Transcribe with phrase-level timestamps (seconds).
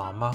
[0.00, 0.32] 忙吗？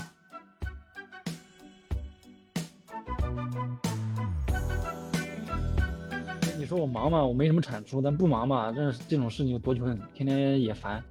[6.55, 7.25] 你说我忙吗？
[7.25, 11.03] 我没什么产出，但不忙吧，这这种事情有多穷，天天也烦。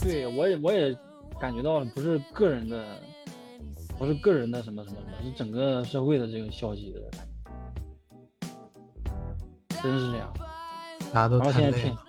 [0.00, 0.96] 对我也我也
[1.40, 3.02] 感觉到了，不是个人的，
[3.98, 7.26] 不是个人的什么什么什么，是整个社会的这个消息的感
[9.72, 10.32] 觉，真是这样。
[11.12, 12.04] 大家都然后现在天太累了。，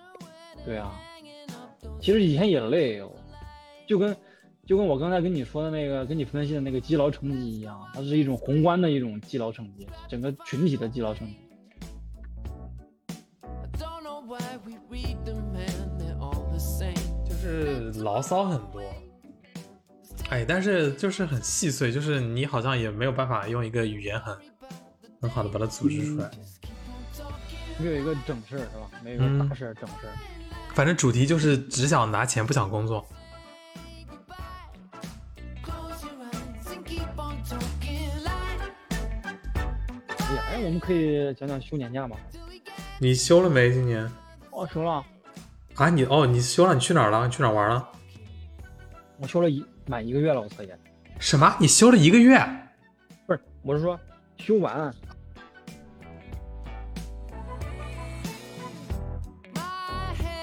[0.64, 0.94] 对啊，
[2.00, 3.02] 其实以前也累，
[3.88, 4.16] 就跟
[4.66, 11.36] 就跟我刚才跟你说的那个，跟你分析的那个积劳成疾一样，它是一种宏观的一种积劳成疾，整个群体的积劳成疾。
[17.26, 18.82] 就是牢骚很多。
[20.30, 24.38] 哎，但是就是很细碎，就是你好像也没有办法用一个语言很
[25.22, 26.30] 很好的把它组织出来。
[27.80, 28.92] 没有一个整事儿是吧？
[29.04, 30.14] 没有一个嗯大事儿整事儿。
[30.80, 33.06] 反正主题就是只想拿钱，不想工作。
[40.20, 42.16] 哎呀，哎，我们可以讲讲休年假吗？
[42.98, 43.74] 你休了没？
[43.74, 44.10] 今年
[44.52, 45.04] 哦，休了，
[45.76, 45.90] 啊？
[45.90, 46.74] 你哦，你休了？
[46.74, 47.26] 你去哪儿了？
[47.26, 47.90] 你去哪儿玩了？
[49.18, 50.80] 我休了一满一个月了，我操也，
[51.20, 51.54] 什么？
[51.60, 52.40] 你休了一个月？
[53.28, 54.00] 不是，我是说
[54.38, 54.96] 休完。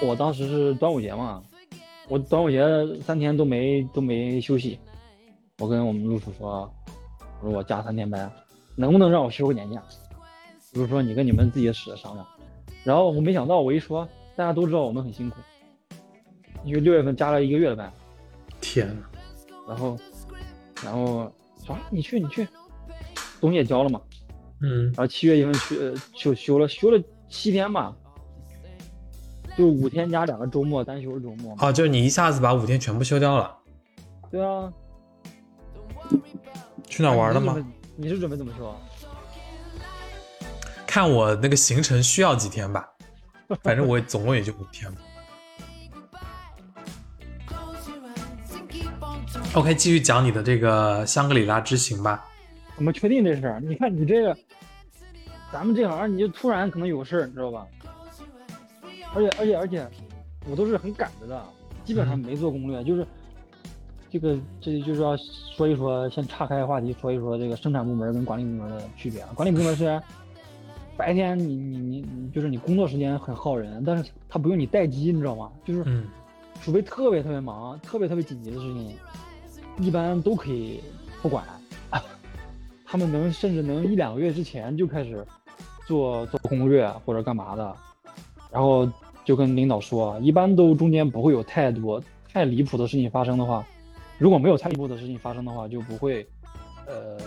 [0.01, 1.43] 我当时是端午节嘛，
[2.07, 2.63] 我端午节
[3.01, 4.79] 三天都没都没休息。
[5.59, 6.71] 我跟我们陆叔说，
[7.41, 8.31] 我说我加三天班，
[8.75, 9.81] 能不能让我休个年假？
[10.73, 12.25] 陆叔说你跟你们自己使商量。
[12.83, 15.37] 然后我没想到，我一说，大家都知道我们很辛苦，
[16.63, 17.91] 因为六月份加了一个月的班，
[18.61, 19.03] 天呐，
[19.67, 19.97] 然后
[20.83, 21.31] 然后
[21.65, 22.47] 说啊你去你去，
[23.41, 23.99] 东西也交了嘛，
[24.61, 27.93] 嗯，然后七月份去呃休休了休了七天吧，
[29.57, 31.67] 就五天加两个周末单休的周末嘛。
[31.67, 33.57] 哦，就是你一下子把五天全部休掉了。
[34.29, 34.71] 对啊，
[36.87, 37.55] 去哪玩了吗？
[37.55, 37.67] 你是准备？
[37.95, 38.75] 你是准备怎么休啊？
[40.85, 42.87] 看我那个行程需要几天吧，
[43.63, 44.91] 反正我总共也就五天.
[49.53, 52.23] OK，继续讲你的这个香格里拉之行吧。
[52.75, 53.59] 怎么确定这事儿？
[53.59, 54.37] 你看你这个，
[55.51, 57.65] 咱们这行你就突然可能有事儿，你知道吧？
[59.17, 59.87] 而且而且而且，
[60.47, 61.43] 我都是很赶着的，
[61.83, 63.05] 基本上没做攻略，就是
[64.11, 69.29] 这个这就是要说一说，先岔开话题说一说这个生产部门跟管理部门的区别啊。
[69.33, 70.01] 管理部门虽然
[70.95, 75.51] 白天你你你你就是你工作时间很耗人，但是他不用你待机，你知道吗？
[75.65, 76.05] 就是嗯，
[76.61, 78.95] 除非特别特别忙、特别特别紧急的事情，
[79.79, 80.79] 一般都可以
[81.23, 81.43] 不管。
[82.85, 85.25] 他们能甚至能一两个月之前就开始
[85.85, 87.75] 做做攻略或者干嘛的，
[88.49, 88.89] 然后
[89.27, 92.01] 就跟领导说啊，一般都中间不会有太多
[92.31, 93.61] 太离谱的事情发生的话，
[94.17, 96.25] 如果没有太离谱的事情发生的话，就不会
[96.85, 97.17] 呃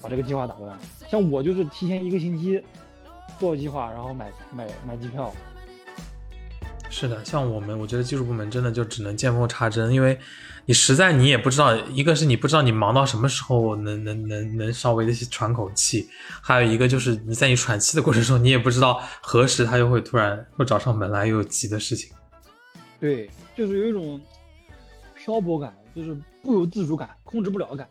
[0.00, 0.78] 把这个计划打乱。
[1.06, 2.58] 像我就是提前一个星期
[3.38, 5.30] 做计划，然后买买买机票。
[6.90, 10.18] 是的，像我们，我觉得技术部门真的就只能见缝插针，因为
[10.66, 16.08] 你实在你也不知道，一个是你不知道你忙到什么时候能能能能稍微的喘口气，
[16.42, 22.12] 还有一个就是你在你喘气的过程中，你也不知道何时他又会突然又找上门来，又有急的事情。
[22.98, 24.20] 对，就是有一种
[25.14, 27.88] 漂泊感，就是不由自主感，控制不了感。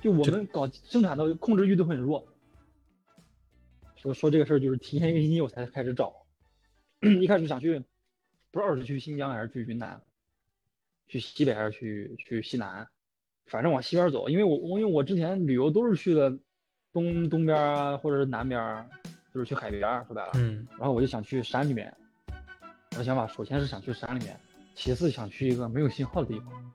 [0.00, 2.24] 就我们搞生产的控制欲都很弱。
[3.96, 6.10] 说说这个事儿，就是提前一个星期我才开始找，
[7.20, 7.82] 一开始想去，
[8.52, 10.00] 不知道是去新疆还是去云南，
[11.06, 12.86] 去西北还是去去西南，
[13.46, 16.36] 反正往西边走，因为我我因为我之前旅游都是去的
[16.92, 18.88] 东东边啊，或者是南边，
[19.32, 20.32] 就是去海边，说白了。
[20.34, 21.94] 嗯，然后我就想去山里面，
[22.92, 24.38] 我的想法首先是想去山里面，
[24.74, 26.72] 其次想去一个没有信号的地方。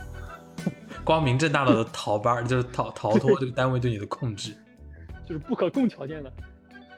[1.02, 4.54] 光明正大的逃班，就是逃逃脱这个单位对你的控制。
[5.26, 6.32] 就是不可控条件的。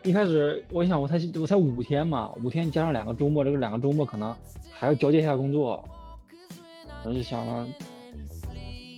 [0.04, 4.34] 一开始我想我才我才五天嘛，五天加上两个周末，这个两个周末可能
[4.72, 5.88] 还要交接一下工作，
[7.04, 7.66] 我就想了，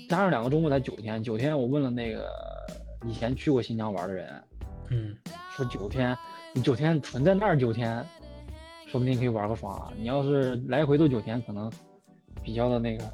[0.09, 2.27] 加上两个周末才九天，九天我问了那个
[3.07, 4.43] 以前去过新疆玩的人，
[4.89, 5.15] 嗯，
[5.55, 6.17] 说九天，
[6.55, 8.03] 你九天纯在那儿九天，
[8.87, 9.93] 说不定可以玩个爽啊。
[9.99, 11.71] 你要是来回都九天，可能
[12.43, 13.05] 比较的那个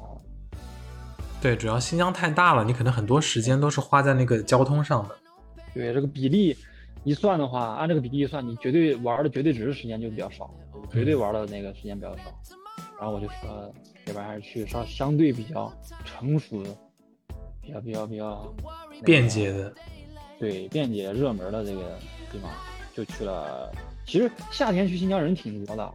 [1.41, 5.15] 对，主要新疆太大了，你可能很多时间都是花在那个交通上的。
[5.73, 6.55] 对这个比例
[7.03, 10.53] 一算的话，按这个比例一算，你绝对玩的绝对值时间就比较少，
[10.91, 12.23] 绝对玩的那个时间比较少。
[12.99, 13.73] 然后我就说，
[14.05, 15.73] 这边还是去稍相对比较
[16.05, 16.69] 成熟的，
[17.61, 18.53] 比较比较比较、
[18.91, 19.73] 那个便捷的，
[20.39, 21.97] 对便捷热门的这个
[22.31, 22.51] 地方，
[22.93, 23.71] 就去了。
[24.05, 25.91] 其实夏天去新疆人挺多的，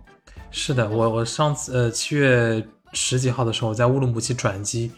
[0.50, 4.90] 是的，我我上次呃七月十几号的时候在乌鲁木齐转机，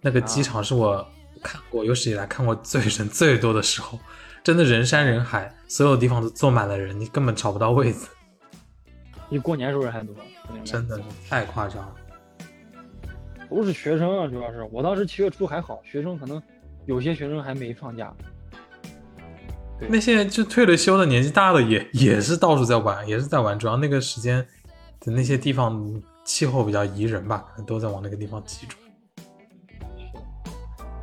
[0.00, 1.04] 那个机场是我
[1.42, 3.98] 看过有史以来看过最人最多的时候，
[4.46, 8.06] 真的人山人海，所有地方都坐满了人，你根本找不到位子，
[9.28, 10.14] 比过年时候人还多，
[10.64, 11.94] 真的是太夸张了。
[13.50, 16.40] 都是学生啊，主要是我当时七月初还好，学生可能
[16.84, 18.14] 有些学生还没放假。
[19.80, 24.46] 对那些就退了休的年纪大的也也是到处在玩，也是在玩，主要那个时间
[25.00, 28.78] 的那些地方气候比较宜人吧，可能都在往那个地方集中。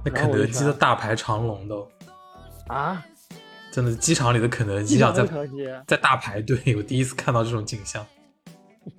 [0.06, 1.86] 那肯德基的大排长龙都，
[2.68, 3.06] 啊，
[3.74, 5.26] 真的机场里的肯德机基啊，在
[5.88, 8.06] 在大排队，我第一次看到这种景象。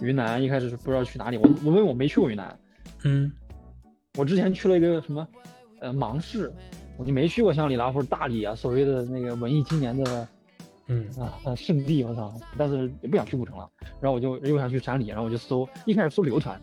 [0.00, 2.56] 云南一开始是不知道去哪里，我我因为我没去过云南，
[3.02, 3.32] 嗯，
[4.16, 5.26] 我之前去了一个什么，
[5.80, 6.52] 呃，芒市，
[6.96, 10.28] 我就没去过香格里拉或者大理啊，所谓的那个文艺青年的
[10.86, 12.32] 嗯啊呃圣地，我操！
[12.56, 13.68] 但是也不想去古城了，
[14.00, 16.60] 然后我就又想去山里，然后我就搜，一开始搜旅游团，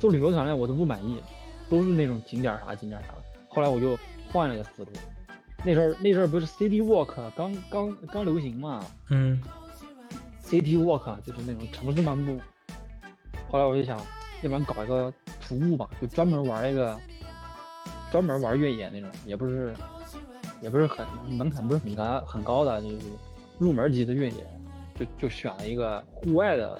[0.00, 1.20] 搜旅游团呢我都不满意，
[1.72, 3.98] 都是那种景点啥景点啥的，后来我就
[4.30, 4.90] 换了个思路。
[5.64, 8.84] 那阵儿那阵儿不是 City Walk 刚刚刚流行嘛。
[9.08, 9.40] 嗯
[10.44, 12.38] ，，City Walk 就是那种城市漫步。
[13.50, 13.96] 后来我就想，
[14.42, 15.10] 要不然搞一个
[15.40, 16.94] 徒步吧，就专门玩一个，
[18.10, 19.72] 专门玩越野那种，也不是，
[20.60, 22.98] 也不是很门槛不是很高很高的，就是
[23.56, 24.46] 入门级的越野，
[24.94, 26.78] 就就选了一个户外的，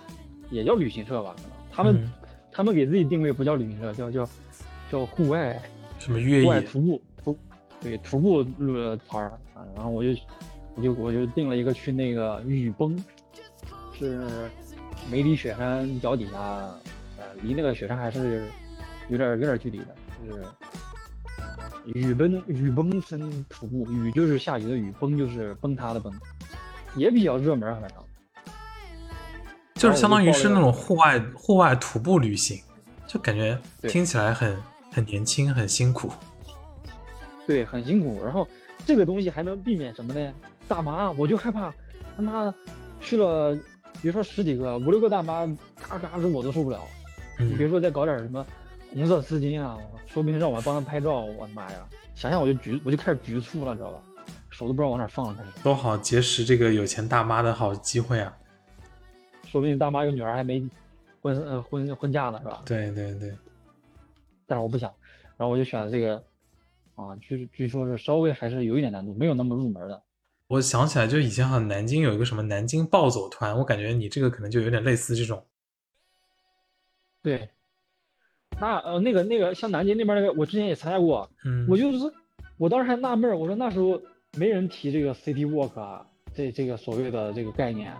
[0.50, 2.12] 也叫旅行社吧，可能他们、嗯。
[2.54, 4.28] 他们给自己定位不叫旅行社，叫叫
[4.92, 5.58] 叫户外
[5.98, 7.38] 什么越户外野，徒步徒
[7.80, 10.10] 对徒步路团儿啊，然后我就
[10.74, 12.94] 我就我就定了一个去那个雨崩，
[13.98, 14.20] 是
[15.10, 16.38] 梅里雪山脚底下，
[17.16, 18.44] 呃，离那个雪山还是
[19.08, 19.86] 有点有点距离的，
[20.28, 20.44] 就是
[21.86, 26.12] 雨崩雨崩森徒步，雨就是下雨的雨，崩就是崩塌的崩，
[26.96, 27.98] 也比较热门啊，反正
[29.74, 32.60] 就是相当于是那种户外户外徒步旅行，
[33.06, 34.56] 就感觉对听起来很
[34.92, 36.12] 很年轻，很辛苦。
[37.46, 38.22] 对，很辛苦。
[38.22, 38.46] 然后
[38.86, 40.32] 这个东西还能避免什么呢？
[40.68, 41.74] 大妈，我就害怕
[42.16, 42.54] 他妈
[43.00, 43.54] 去了，
[44.00, 45.46] 比如说十几个、五六个大妈，
[45.88, 46.78] 嘎嘎的我都受不了。
[47.38, 48.46] 你别嗯，说再搞点什么
[48.92, 51.78] 红色丝巾啊，说不定让我帮他拍照，我的妈呀！
[52.14, 53.98] 想想我就局我就开始局促了，知道吧？
[54.50, 55.50] 手都不知道往哪放了，开始。
[55.62, 58.36] 多好结识这个有钱大妈的好机会啊！
[59.46, 60.62] 说不定大妈有女儿还没
[61.20, 62.62] 婚呃婚婚嫁呢，是吧？
[62.66, 63.34] 对对对，
[64.52, 64.92] 但是我不想，
[65.38, 66.22] 然后我就选了这个，
[66.94, 70.02] 啊，据据说是稍微还是有一点难度，没有那么入门的。
[70.48, 75.42] 我想起来，就以前好像南京有一个什么南京暴走团，我感觉你这个可能就有点类似这种。
[77.22, 77.48] 对，
[78.60, 81.98] 那呃那个那个像南京那边那个，我之前也参加过，嗯，我就是
[82.58, 83.98] 我当时还纳闷儿，我说那时候
[84.36, 87.90] 没人提这个 City Walk 啊，这这个所谓的这个概念，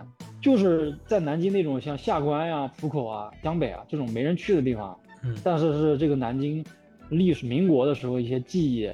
[0.42, 6.64] 就是在南京那种像下关呀、浦口啊、江北啊这种没人去的地方，嗯但是是这个南京
[7.08, 8.92] 历史民国的时候一些记忆，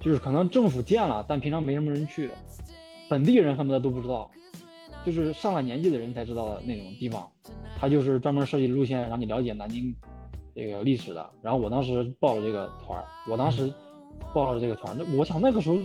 [0.00, 2.30] 就是可能政府建了，但平常没什么人去，
[3.08, 4.30] 本地人恨不得都不知道，
[5.04, 7.28] 就是上了年纪的人才知道的那种地方，
[7.78, 9.94] 他就是专门设计路线让你了解南京
[10.54, 11.30] 这个历史的。
[11.42, 13.72] 然后我当时报了这个团儿，我当时
[14.32, 15.76] 报了这个团，那我想那个时候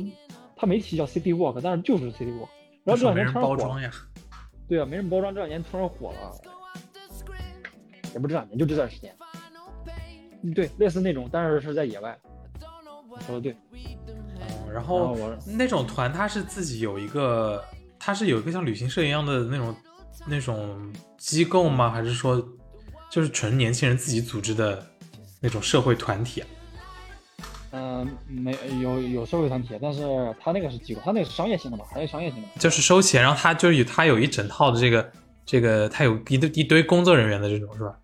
[0.56, 2.48] 他没提叫 City Walk，但是就是 City Walk。
[2.84, 3.92] 然后这两年突然火了，包装呀。
[4.68, 6.32] 对啊，没人包装，这两年突然火了，
[8.14, 9.14] 也不是这两年，就这段时间。
[10.44, 12.18] 嗯对，类似那种，但是是在野外。
[13.20, 13.56] 你说的对。
[13.74, 17.64] 嗯，然然后那种团他是自己有一个，
[18.00, 19.76] 他是有一个像旅行社一样的那种
[20.28, 21.92] 那种机构吗？
[21.92, 22.44] 还是说
[23.12, 24.84] 就是纯年轻人自己组织的
[25.40, 26.48] 那种社会团体啊？
[27.74, 30.02] 嗯、没有有社会团体，但是
[30.40, 32.48] 他那个是机构，他那个是商业性的嘛，还是商业性的。
[32.58, 35.12] 就是收钱，然后他就是有他有一整套的这个
[35.46, 37.96] 这个，他有一堆一堆工作人员的这种是吧？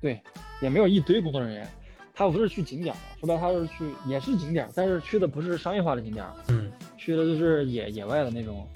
[0.00, 0.20] 对，
[0.60, 1.68] 也没有一堆工作人员，
[2.14, 8.66] 他不是去景点的，说白了他是去也是景点，但是去的不是商业化的景点，嗯，去的就是野野外的那种，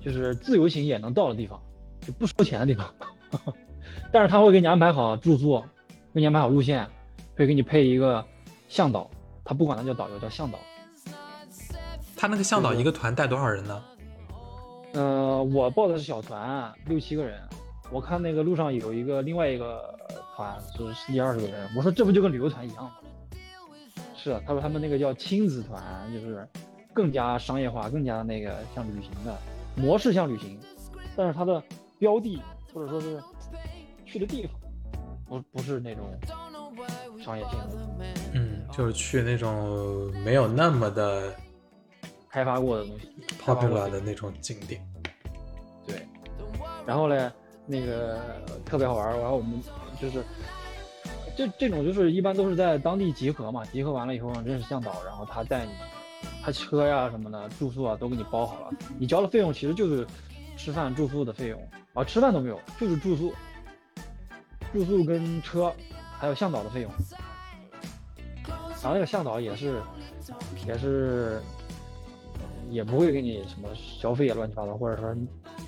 [0.00, 1.60] 就是自由行也能到的地方，
[2.00, 2.94] 就不收钱的地方。
[4.12, 5.60] 但是他会给你安排好住宿，
[6.12, 6.86] 给你安排好路线，
[7.36, 8.24] 会给你配一个
[8.68, 9.10] 向导，
[9.44, 10.58] 他不管他叫导游，叫向导。
[12.16, 13.82] 他那个向导一个团带多少人呢？
[14.92, 17.40] 呃，我报的是小团，六七个人。
[17.92, 19.94] 我看那个路上有一个另外一个
[20.34, 22.92] 团就是十几二十个人，我说这不就跟旅游团一样吗？
[24.16, 26.48] 是啊，他说他们那个叫亲子团，就是
[26.94, 29.36] 更加商业化，更加那个像旅行的
[29.76, 30.58] 模式像旅行，
[31.14, 31.62] 但是它的
[31.98, 32.40] 标的
[32.72, 33.22] 或者说是
[34.06, 34.54] 去的地方，
[35.26, 36.18] 不不是那种
[37.20, 37.68] 商业性的。
[38.32, 41.34] 嗯，就是去那种没有那么的
[42.30, 43.12] 开发过的东西
[43.44, 44.80] popular 的那种景点。
[45.86, 46.06] 对，
[46.86, 47.30] 然后嘞，
[47.66, 48.18] 那个
[48.64, 49.60] 特别好玩儿，然后我们
[50.00, 50.24] 就是，
[51.36, 55.72] 这这种就是一般都是在当地集合嘛，集合完了以后认识向导，然后他带你，
[56.42, 60.06] 他车呀什么的，住宿啊都给你包好了，你交的费用其实就是
[60.56, 63.32] 吃饭住宿的费用啊，吃饭都没有，就是住宿，
[64.72, 65.72] 住宿跟车，
[66.18, 66.90] 还有向导的费用，
[68.46, 69.80] 然后那个向导也是
[70.66, 71.40] 也是。
[72.70, 75.14] 也不会给你什么消费啊乱七八糟，或者说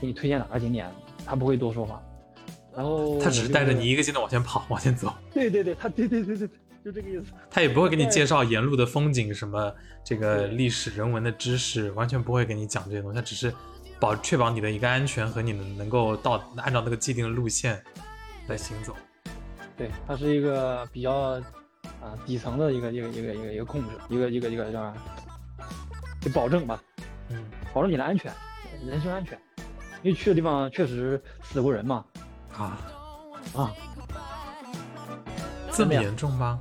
[0.01, 0.91] 给你推荐哪个景点，
[1.25, 2.03] 他不会多说话。
[2.75, 7.33] 然后 他只是带着你一个劲的往前跑，往前走，对对对，他对对对对对，就这个意思。
[7.51, 9.73] 他也不会给你介绍沿路的风景什么
[10.05, 13.55] 这个历史人文的知识，完全不会给你讲这些东西，他只是
[14.01, 17.81] 保确保你的一个安全和你能能够到按照那个既定的路线
[18.49, 18.95] 来行走。
[19.77, 21.13] 对，他是一个比较
[22.01, 24.95] 啊底层的一个一个一个一个一个控制，一个一个一个叫啥？
[26.21, 26.83] 就保证吧，
[27.29, 28.33] 嗯，保证你的安全，
[28.85, 29.39] 人身安全。
[30.05, 32.05] 因为去的地方确实死过人嘛，
[32.53, 32.79] 啊，
[33.55, 33.73] 啊，
[35.73, 36.61] 这么严重吗？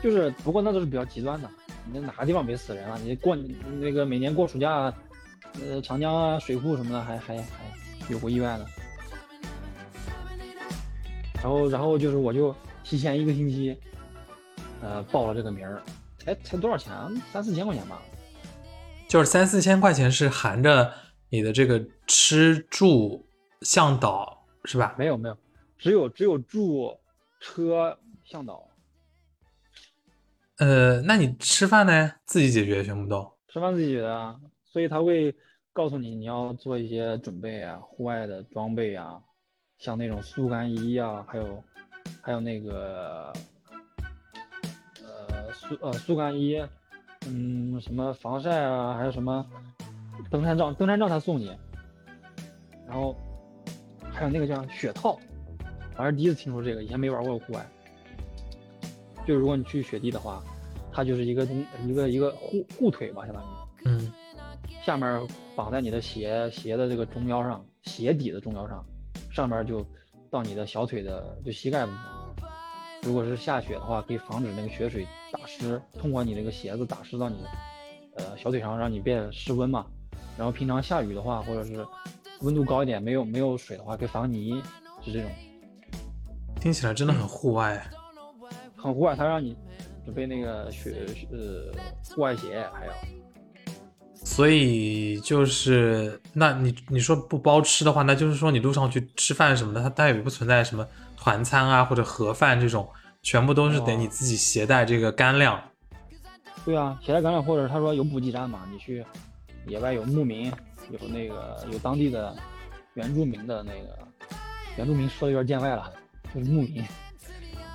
[0.00, 1.50] 就是不过那都是比较极端的。
[1.84, 2.96] 你那哪个地方没死人啊？
[3.02, 3.36] 你过
[3.80, 4.94] 那个每年过暑假，
[5.60, 7.44] 呃，长江啊、水库什么的还还还
[8.08, 8.66] 有过意外的。
[11.42, 13.76] 然后然后就是我就提前一个星期，
[14.80, 15.82] 呃，报了这个名儿，
[16.20, 17.10] 才才多少钱啊？
[17.32, 18.00] 三四千块钱吧。
[19.08, 20.92] 就是三四千块钱是含着
[21.32, 23.26] 你的这个吃住
[23.62, 24.94] 向导是吧？
[24.98, 25.38] 没有没有，
[25.78, 26.94] 只有只有住、
[27.40, 28.68] 车、向导，
[30.58, 32.12] 呃，那你吃饭呢？
[32.26, 33.26] 自己解决全部都。
[33.48, 34.38] 吃饭自己解决啊。
[34.66, 35.34] 所以他会
[35.72, 39.18] 告诉你你要做一些准备啊，户外的装备啊，
[39.78, 41.64] 像那种速干衣啊，还有
[42.20, 43.32] 还有那个
[45.02, 46.62] 呃速呃速干衣，
[47.26, 49.46] 嗯，什么防晒啊，还有什么
[50.30, 51.54] 登山杖，登山杖他送你，
[52.86, 53.16] 然后
[54.10, 55.18] 还有那个叫雪套，
[55.96, 57.66] 我还是第一次听说这个，以前没玩过户外。
[59.26, 60.42] 就是如果你去雪地的话，
[60.92, 63.46] 它就是一个东一个一个护护腿吧，相当于
[63.84, 64.12] 嗯，
[64.84, 68.84] 下面绑在你的鞋鞋的这个中腰上，鞋底的中腰上，
[69.30, 69.86] 上面就
[70.28, 72.00] 到你的小腿的就膝盖部分。
[73.04, 77.44] 如果是下雪的话，可以防止那个雪水打湿，通过你这个鞋子打湿到你
[78.16, 79.86] 呃小腿上，让你变湿温嘛。
[80.36, 81.86] 然后平常下雨的话，或者是
[82.40, 84.62] 温度高一点，没有没有水的话，可以防泥，
[85.04, 85.30] 是这种。
[86.60, 87.84] 听起来真的很户外。
[88.76, 89.56] 很户外，他让你
[90.04, 91.72] 准备那个雪呃
[92.14, 92.92] 户外鞋，还有
[94.14, 100.86] 所以就是，那你你说不包吃的话，那就是说你路上去吃饭什么的，它它也不存在什么
[101.16, 102.88] 团餐啊或者盒饭这种，
[103.22, 105.60] 全部都是得哦你自己携带这个干粮。
[106.64, 109.04] 对啊，携带干粮，或者他说有补给站嘛，你去
[109.66, 110.52] 野外有牧民，
[110.90, 112.34] 有那个有当地的
[112.94, 113.98] 原住民的那个
[114.76, 115.92] 原住民说的有点见外了，
[116.34, 116.84] 就是牧民，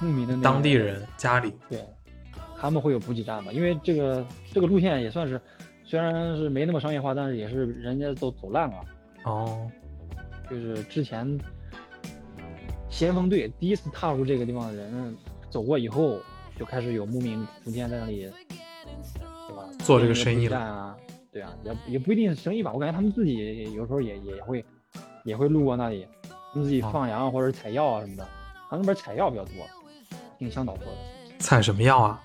[0.02, 1.84] 牧民的那个当地人家里，对，
[2.60, 5.40] 他们会有补给站嘛，因为这个这个路线也算是
[5.84, 8.76] 虽然是没那么商业化，但是也是人家都走烂了，
[9.24, 9.70] 哦，
[10.50, 11.38] 就是之前
[12.90, 15.16] 先锋队第一次踏入这个地方的人
[15.50, 16.20] 走过以后，
[16.58, 18.30] 就开始有牧民逐渐在那里，
[19.48, 19.64] 对吧？
[19.80, 20.98] 做这个生意了
[21.32, 24.66] 对啊，也也不一定是生意吧，我感觉他们自己有时候也也会
[25.24, 26.08] 也会路过那里，
[26.54, 28.28] 他们自己哦放羊或者采药啊什么的，
[28.70, 29.54] 他们那边采药比较多，
[30.40, 32.24] 挺向导说的，采什么药啊？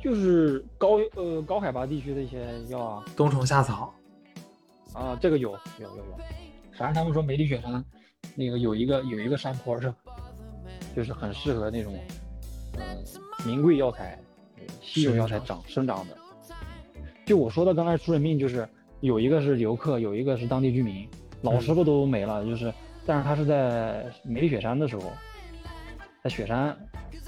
[0.00, 3.92] 就是高呃高海拔地区的一些药啊冬虫夏草。
[4.94, 6.18] 啊，这个有有有有，
[6.76, 7.84] 反正他们说梅里雪山
[8.34, 9.94] 那个有一个有一个山坡上，
[10.96, 11.94] 就是很适合那种
[12.74, 13.04] 嗯、
[13.46, 14.18] 名贵药材、
[14.56, 16.16] 呃稀有药材长生长的。
[17.28, 18.66] 就我说的刚才出人命，就是
[19.00, 21.06] 有一个是游客，有一个是当地居民，
[21.42, 22.72] 老师傅都没了，就是
[23.04, 25.12] 但是他是在梅里雪山的时候，
[26.24, 26.74] 在雪山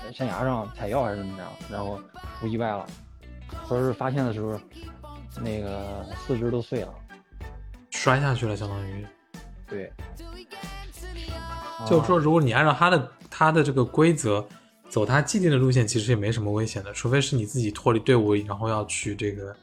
[0.03, 2.01] 呃山崖上采药还是怎么着，然后
[2.41, 2.87] 出意外了，
[3.69, 4.59] 说是发现的时候
[5.43, 6.95] 那个四肢都碎了。
[7.91, 9.05] 摔下去了，相当于
[9.69, 9.93] 对，
[11.87, 14.43] 就是说，如果你按照他的他的这个规则
[14.89, 19.55] 走他既定的路线，其实也没什么危险的，除非是你自己脱离队伍，然后要去这个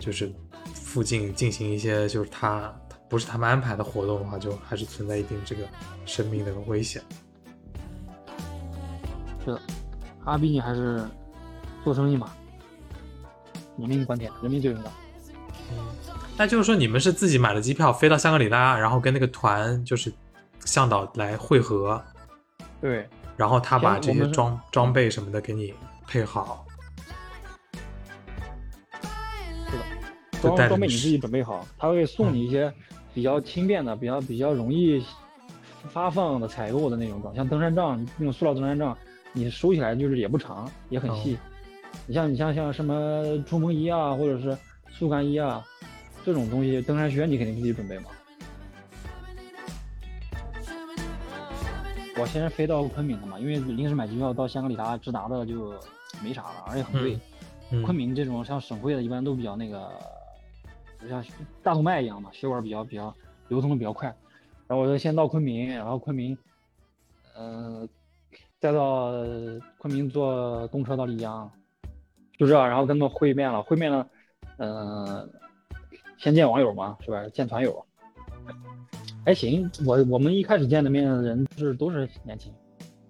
[0.00, 0.32] 就是
[0.74, 2.74] 附近进行一些就是他
[3.08, 5.62] 不是他们安排的活动的话，就还是存在一定这个
[6.04, 7.00] 生命的危险。
[9.44, 9.60] 是的，
[10.24, 11.06] 他毕竟还是
[11.84, 12.32] 做生意嘛，
[13.78, 14.90] 人命观点，人命最重要。
[16.36, 20.12] 那就是说，你们是自己买了机票飞到香格里拉，然后跟那个团就是
[20.64, 22.02] 向导来会合，
[22.80, 25.74] 对，然后他把这些装装备什么的给你
[26.06, 26.64] 配好。
[30.40, 32.72] 装装备你自己准备好，他会送你一些
[33.14, 35.02] 比较轻便的、比较比较容易
[35.90, 38.96] 发放的采购的那种装，像登山杖那种塑料登山杖，
[39.32, 41.38] 你收起来就是也不长，也很细。
[42.06, 44.56] 你像你像像什么冲锋衣啊，或者是
[44.90, 45.64] 速干衣啊，
[46.24, 48.04] 这种东西，登山靴你肯定自己准备嘛。
[52.16, 55.72] 我先是飞到昆明的嘛，因为临时买机票到香格里拉直达的就
[56.22, 57.14] 没啥了，而且很贵。
[57.72, 59.88] 嗯昆明这种像省会的，一般都比较那个，
[61.02, 61.24] 就像
[61.62, 63.14] 大动脉一样嘛，血管比较比较
[63.48, 64.14] 流通的比较快。
[64.66, 66.36] 然后我就先到昆明，然后昆明，
[67.36, 67.88] 嗯、
[68.60, 69.12] 再到
[69.78, 71.50] 昆明坐动车到丽江，
[72.38, 74.06] 就这样，然后跟他们会面了，会面了，
[74.58, 75.28] 嗯、
[76.18, 77.28] 先见网友嘛，是吧？
[77.30, 77.84] 见团友，
[79.24, 79.68] 还行。
[79.84, 82.52] 我我们一开始见的面的人是都是年轻，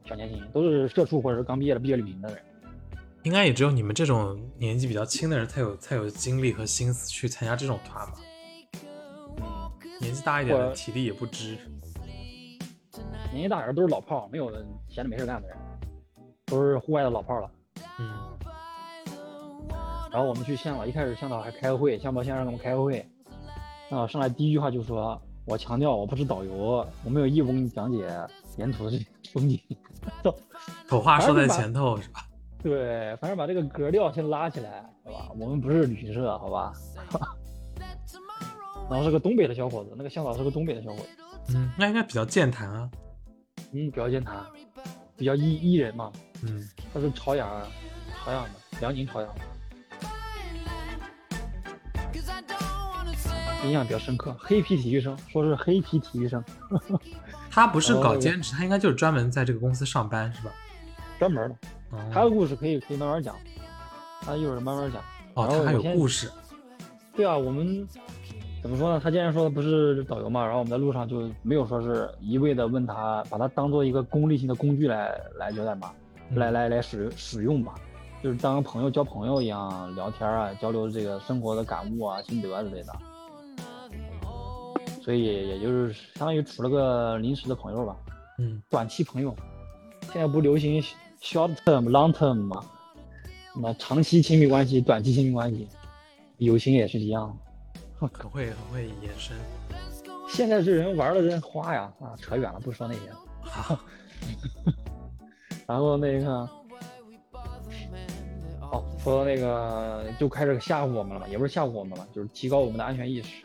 [0.07, 2.39] 小年轻，都是社畜或者是刚毕业的毕业旅行的人。
[3.23, 8.15] 应该也只有你们这种年纪比较轻的人才有才有精力和心思去参加这种团吧。
[10.00, 11.59] 年纪大一点的体力也不支。
[13.33, 14.50] 年纪大点儿都是老炮，没有
[14.89, 15.57] 闲着没事干的人，
[16.47, 17.50] 都是户外的老炮了。
[17.99, 18.11] 嗯
[20.11, 23.07] 然后我们去向导，一开始向导还开个会，向导先让我们开个会。
[23.89, 28.11] 向导上来第一句话就说：“我强调我不是导游，我没有义务给你讲解
[28.57, 29.61] 沿途的这些风景。
[30.89, 32.27] 丑话说在前头是吧？”
[32.62, 35.29] 对，反正把这个格调先拉起来，好吧？
[35.38, 36.73] 我们不是旅行社，好吧？
[38.90, 42.90] 然后是个东北的小伙子，那个向导是个东北的小伙子，嗯，那应该比较健谈啊。
[43.73, 44.45] 嗯，比较健谈，
[45.17, 46.11] 比较伊伊人嘛，
[46.43, 47.49] 嗯，他是朝阳，
[48.25, 48.50] 朝阳的，
[48.81, 49.40] 辽宁朝阳的。
[53.64, 54.35] 印象比较深刻。
[54.40, 56.43] 黑皮体育生说是黑皮体育生，
[57.50, 60.50] 他不是搞 哦兼职，他应该就是专门在这个公司上班是吧？
[61.19, 61.57] 专门的。
[61.91, 63.37] 哦他的故事可以可以慢慢讲，
[64.21, 65.03] 他一会儿慢慢讲。
[65.35, 66.31] 哦，他还有故事。
[67.15, 67.87] 对啊，我们
[68.63, 69.00] 怎么说呢？
[69.03, 75.93] 他既然说他不是导游嘛，然后我们在路上就没有说是一味的问他，把他当做一个功利性的工具来来交代嘛，
[76.31, 77.75] 嗯来来来使使用吧，
[78.23, 82.93] 就是当朋友交朋友一样聊天啊，交流这个生活的感悟啊、心得啊之类的。
[85.03, 87.97] 所以也就是相当于处了个临时的朋友吧，
[88.39, 89.35] 嗯短期朋友。
[90.13, 90.83] 现在不流行
[91.21, 92.65] short term、long term 嘛？
[93.54, 95.69] 那长期亲密关系、短期亲密关系，
[96.39, 97.37] 友情也是一样。
[97.99, 99.37] 很会很会延伸。
[100.28, 101.93] 现在这人玩的真花呀！
[102.00, 103.00] 啊，扯远了，不说那些。
[103.43, 103.78] 好，
[105.67, 106.49] 然后那个，
[108.61, 113.45] 哦，说到那个就开始吓唬我们了嘛，也不是吓唬我们了，就是提高我们的安全意识。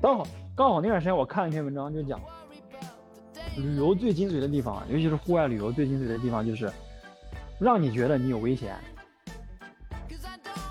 [0.00, 0.26] 刚好
[0.56, 2.18] 刚好那段时间我看了一篇文章，就讲
[3.60, 6.70] 旅游最精髓的地方，尤其是户外旅游最精髓的地方，就是
[7.58, 8.74] 让你觉得你有危险，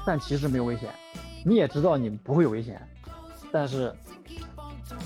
[0.06, 0.89] 但其实没有危险，
[1.45, 2.82] 你也知道你不会有危险，
[3.52, 3.93] 但是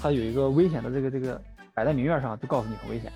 [0.01, 1.39] 它有一个危险的这个这个
[1.73, 3.11] 摆在明面上，就告诉你很危险，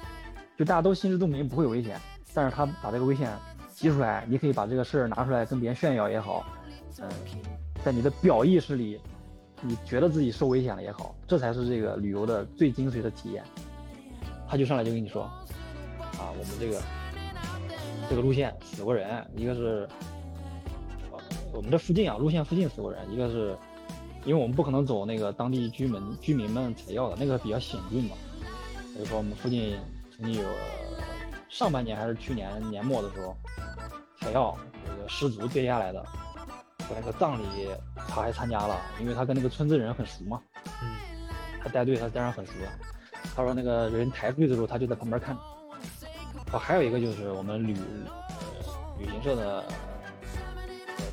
[0.57, 1.99] 就大家都心知肚明不会有危险，
[2.33, 3.31] 但是他把这个危险
[3.75, 6.45] 提出来，你可以把这个事儿拿出来跟别人炫耀也好，
[6.99, 7.09] 嗯，
[7.83, 8.99] 在你的表意识里，
[9.61, 13.43] 你觉得自己受危险了也好，这才是这个旅游的最精髓的体验。
[14.49, 15.23] 他就上来就跟你说，
[16.19, 16.81] 啊，我们这个
[18.09, 19.87] 这个路线死过人，一个是，
[21.11, 21.19] 呃
[21.53, 23.57] 我们这附近啊，路线附近死过人，一个是，
[24.25, 28.15] 因为我们不可能走那个当地居民居民们采药的那个比较险峻嘛，
[28.93, 29.77] 比如说我们附近
[30.15, 31.03] 曾经有呃
[31.49, 33.35] 上半年还是去年年末的时候，
[34.19, 34.57] 采药
[35.07, 36.05] 失足跌下来的，
[36.89, 37.45] 我那个葬礼
[37.95, 40.41] 他还参加了，因为他跟那个村子人很熟嘛，
[40.81, 40.95] 嗯
[41.61, 42.69] 他带队他当然很熟了。
[43.37, 45.37] 他说那个人抬出去的时候，他就在旁边看。
[46.51, 49.63] 哦，还有一个就是我们旅呃旅行社的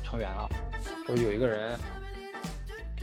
[0.03, 0.49] 成员啊，
[1.05, 1.77] 说有一个人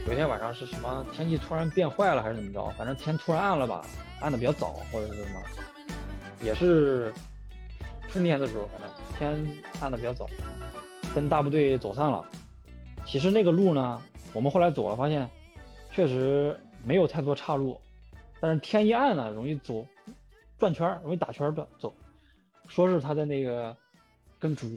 [0.05, 3.85] 有一天晚上是什么天气突然变坏了还是怎么着，反正天突然暗了吧，
[4.19, 5.39] 暗的比较早或者是什么，
[6.41, 7.13] 也是
[8.09, 10.27] 春天的时候，反正天暗的比较早，
[11.15, 12.25] 跟大部队走散了。
[13.05, 14.01] 其实那个路呢，
[14.33, 15.29] 我们后来走了，发现
[15.93, 17.79] 确实没有太多岔路，
[18.43, 19.87] 但是天一暗呢，容易走
[20.57, 21.95] 转圈儿，容易打圈儿的走。
[22.67, 23.73] 说是他在那个
[24.37, 24.67] 跟主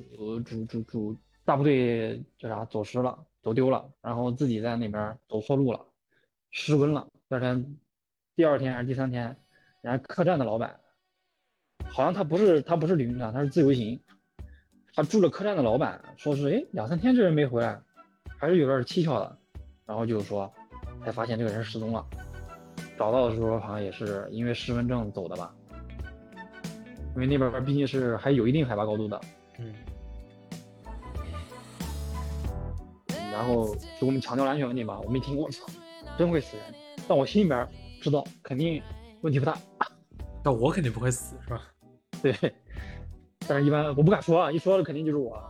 [0.45, 5.85] 主主主大部队叫啥走失了，走丢了，然后自己在那边走错路了，
[6.53, 7.09] 失温了。
[7.29, 7.77] 第二天，
[8.37, 9.37] 第二天还是第三天，
[9.81, 10.79] 人家客栈的老板，
[11.89, 14.01] 好像他不是他不是旅行团，他是自由行，
[14.95, 17.83] 他住了客栈的老板说是哎两三天这人没回来，
[18.39, 19.37] 还是有点蹊跷的，
[19.85, 20.49] 然后就说
[21.05, 22.07] 才发现这个人失踪了。
[22.99, 25.55] 找到的时候好像也是因为失温症走的吧，
[27.15, 29.21] 因为那边边毕竟是还有一定海拔高度的。
[29.59, 29.75] 嗯，
[33.33, 35.67] 然后就给我们强调安全问题嘛，我们一听，我操，
[36.19, 36.67] 真会死人。
[37.09, 37.69] 但我心里边
[38.01, 38.83] 知道肯定
[39.21, 39.57] 问题不大，
[40.43, 41.63] 但我肯定不会死，是吧？
[42.23, 42.35] 对。
[43.49, 45.41] 但是一般我不敢说啊，一说了肯定就是我。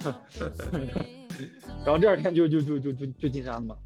[1.84, 3.76] 然后第二天就就就就就就进山了嘛，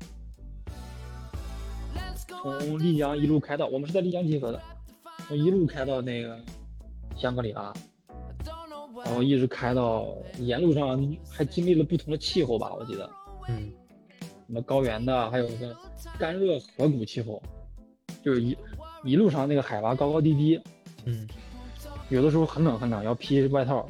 [2.42, 4.60] 从丽江一路开到，我们是在丽江集合的，
[5.28, 6.36] 从一路开到那个
[7.16, 7.72] 香格里拉，
[9.04, 10.08] 然后一直开到
[10.40, 13.08] 沿路上还经历了不同的气候吧，我记得，
[13.48, 13.70] 嗯，
[14.46, 15.76] 什么高原的，还有个
[16.18, 17.40] 干热河谷气候，
[18.24, 18.56] 就是一
[19.04, 20.60] 一路上那个海拔高高低低，
[21.04, 21.28] 嗯，
[22.08, 23.88] 有的时候很冷很冷，要披外套。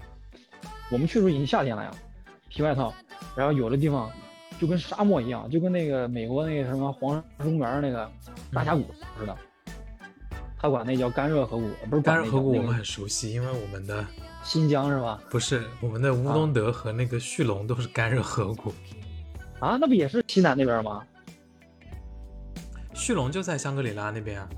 [0.91, 1.91] 我们去的时候已经夏天了呀，
[2.51, 2.93] 披外套。
[3.35, 4.11] 然后有的地方
[4.61, 8.11] 就跟沙漠一样，就跟那个美国那个什么黄石公园那个
[8.53, 8.85] 大峡谷
[9.19, 9.37] 似的。
[10.59, 14.07] 他管那叫干热河谷，不是干热河谷我们很熟悉，因为我们的
[14.45, 15.21] 新疆是吧？
[15.29, 18.73] 不是我们的乌东德和那个旭龙都是干热河谷，
[19.59, 21.03] 啊，那不也是西南那边吗？
[22.95, 24.49] 旭龙就在香格里拉那边啊。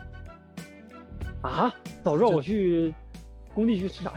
[1.42, 2.92] 啊，早知道我去
[3.54, 4.12] 工地去吃啥。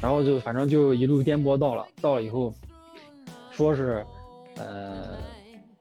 [0.00, 2.54] 然后就反正就一路颠簸到了，到了以后，
[3.52, 4.04] 说是，
[4.56, 5.18] 呃，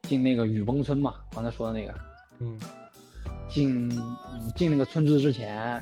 [0.10, 1.94] 进那个雨崩村嘛，刚才说的那个，
[2.40, 2.60] 嗯
[3.48, 3.88] 进
[4.56, 5.76] 进那个村子之前，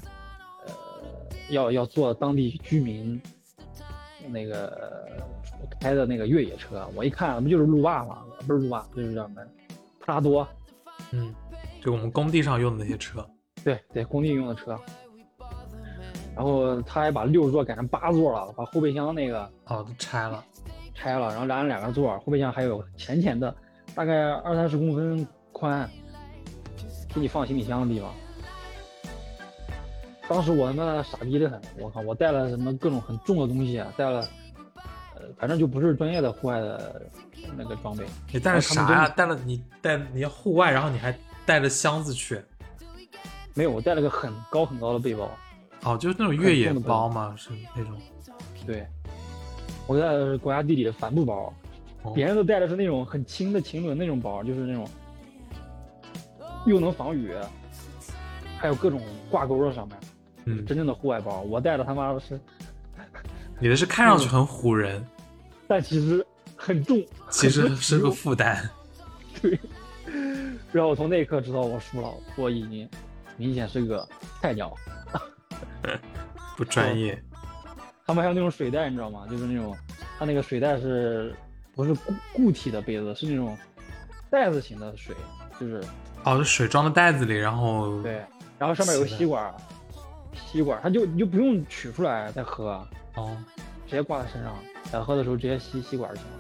[0.66, 0.74] 呃，
[1.50, 3.22] 要要坐当地居民
[4.28, 5.18] 那个
[5.80, 8.24] 开的那个越野车，我一看不就是路霸吗？
[8.46, 9.42] 不是路霸，就是叫什么
[10.00, 10.46] 普拉多，
[11.12, 11.34] 嗯，
[11.82, 13.26] 就我们工地上用的那些车。
[13.64, 14.78] 对对，工地用的车。
[16.36, 20.44] 然后他还把六座改成八座了，把后备箱那个哦，都拆了。
[20.94, 23.56] 拆了，然后拉了两个座，后备箱还有浅浅的，
[23.96, 25.90] 大概二三十公分宽，
[27.14, 28.14] 给你放行李箱的地方。
[30.30, 34.28] 当时我他妈傻逼的很，我靠，我带了什么各种很重的东西啊，带了，
[35.16, 37.02] 呃，反正就不是专业的户外的
[37.56, 38.06] 那个装备。
[38.32, 39.08] 你带了啥呀？
[39.08, 42.42] 真带了你带你要户外，然后你还带着箱子去。
[43.54, 45.32] 没有，我带了个很高很高的背包。
[45.84, 47.34] 哦，就是那种越野的包吗？
[47.38, 47.98] 是那种。
[48.66, 48.86] 对，
[49.88, 51.54] 我带的是国家地理的帆布包，哦
[52.14, 54.88] 别人都带的是那种很轻的晴纶那种包，就是那种
[56.66, 57.34] 又能防雨，
[58.58, 59.98] 还有各种挂钩在上面，
[60.46, 61.42] 嗯，真正的户外包。
[61.42, 62.40] 我带的他妈的是，
[63.60, 65.06] 你的是看上去很唬人，
[65.68, 68.70] 但其实很重，其实是个负担。
[69.42, 69.60] 对。
[70.72, 72.88] 然后我从那一刻知道我输了，我已经
[73.38, 74.08] 明显是个
[74.42, 74.76] 菜鸟。
[76.58, 77.18] 不专业。
[78.06, 79.26] 他们还有那种水袋，你知道吗？
[79.30, 79.76] 就是那种，
[80.18, 81.34] 它那个水袋是
[81.78, 83.56] 不是固固体的杯子，是那种
[84.32, 85.16] 袋子型的水，
[85.60, 85.82] 就是
[86.24, 88.22] 哦，是水装的袋子里，然后对，
[88.58, 89.54] 然后上面有个吸管，
[90.34, 92.84] 吸管，它就你就不用取出来再喝，
[93.16, 93.38] 哦，
[93.86, 94.56] 直接挂在身上，
[94.92, 96.34] 想喝的时候直接吸吸管就行了。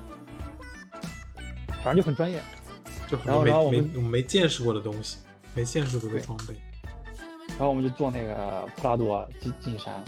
[1.83, 2.41] 反正就很专业。
[3.07, 5.19] 就很然后然后我们没没见识过的东西，
[5.53, 6.55] 没见识过的装备。
[7.49, 10.03] 然后我们就坐那个普拉多进进山，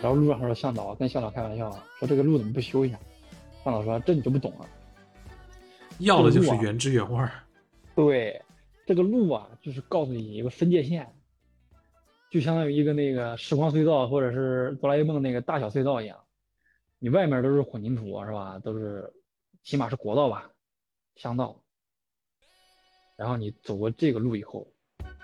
[0.00, 2.98] 然后路上还说向导跟向导开玩笑说这个路怎么不修一下？
[3.66, 4.68] 向导说这你就不懂了。
[5.98, 7.32] 要的就是原汁原味儿。
[7.96, 8.40] 对，
[8.86, 11.12] 这个路啊，就是告诉你一个分界线，
[12.30, 16.16] 就相当于一个那个时光隧道或者是哆啦 A 梦那个大小隧道一样，
[17.00, 18.56] 你外面都是混凝土是吧？
[18.60, 19.12] 都是
[19.64, 20.48] 起码是国道吧，
[21.16, 21.60] 乡道。
[23.16, 24.64] 然后你走过这个路以后，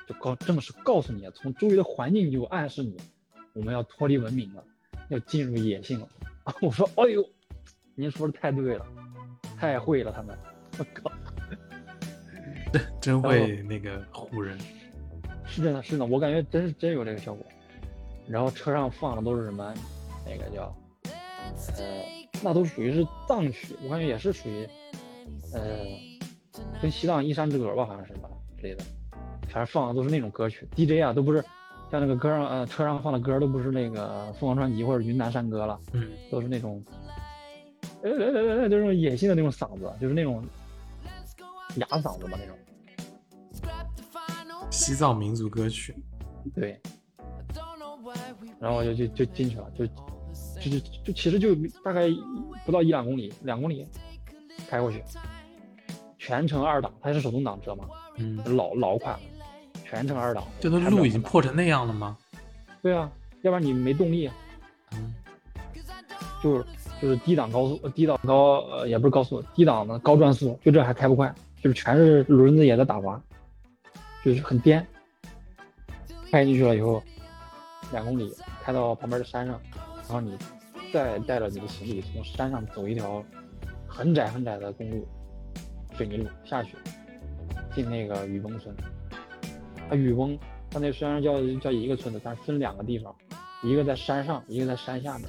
[0.08, 2.96] 就告正式告诉你，从周围的环境就暗示你，
[3.52, 4.64] 我们要脱离文明了，
[5.10, 6.08] 要进入野性了。
[6.60, 7.24] 我说，哎呦，
[7.94, 8.86] 您说的太对了，
[9.58, 10.36] 太会了，他们，
[10.78, 11.10] 我靠。
[13.00, 14.58] 真会那个唬人。
[15.44, 17.44] 是真的，是真的，我感觉真是真有这个效果。
[18.26, 19.74] 然后车上放的都是什么，
[20.24, 20.74] 那个叫，
[21.76, 22.02] 呃，
[22.42, 24.66] 那都属于是藏曲，我感觉也是属于，
[25.52, 25.84] 呃，
[26.80, 28.84] 跟西藏一山之隔吧，好像是吧之类的。
[29.48, 31.44] 反正放的都是那种歌曲，DJ 啊，都不是
[31.90, 36.82] 像那个歌上呃车上放的歌都不是那个凤凰传奇或者云南山歌了，嗯，都是那种，
[38.02, 40.44] 呃呃呃呃，就是那种野性的那种嗓子，就是那种
[41.76, 42.56] 哑嗓子吧那种。
[44.70, 45.94] 西藏民族歌曲。
[46.54, 46.80] 对，
[48.58, 49.92] 然后我就就就进去了，就就
[50.70, 52.08] 就就其实就大概
[52.66, 53.86] 不到一两公里，两公里
[54.68, 55.00] 开过去，
[56.18, 57.84] 全程二档，它是手动挡车嘛，
[58.16, 59.16] 嗯，老老款，
[59.84, 60.44] 全程二档。
[60.58, 62.18] 这都路已经破成那样了吗？
[62.82, 63.08] 对啊，
[63.42, 64.28] 要不然你没动力，
[64.94, 65.14] 嗯，
[66.42, 66.64] 就是
[67.02, 73.20] 就是低档高速，低档高呃也不是高速，低档的高转速，就这还开不快，就是全是轮子也在打滑，
[74.24, 74.86] 就是很颠。
[76.30, 77.02] 开进去了以后，
[77.90, 79.60] 两公里开到旁边的山上，
[80.02, 80.38] 然后你
[80.92, 83.20] 再带着你的行李从山上走一条
[83.88, 85.04] 很窄很窄的公路，
[85.96, 86.76] 水泥路下去，
[87.74, 88.72] 进那个雨崩村。
[89.90, 90.38] 它雨崩，
[90.70, 93.12] 它那虽然叫叫一个村子，但是分两个地方，
[93.64, 95.28] 一个在山上，一个在山下面。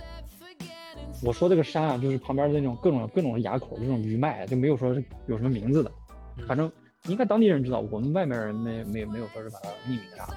[1.26, 5.92] 我说这个山啊，就是旁边的那种各种各种垭口，这种余脉，就没有说是有什么名字的，
[6.38, 6.46] 嗯。
[6.46, 6.70] 反正
[7.08, 10.28] 应该当地人知道，我们外面人没没没有说是把它命名啥，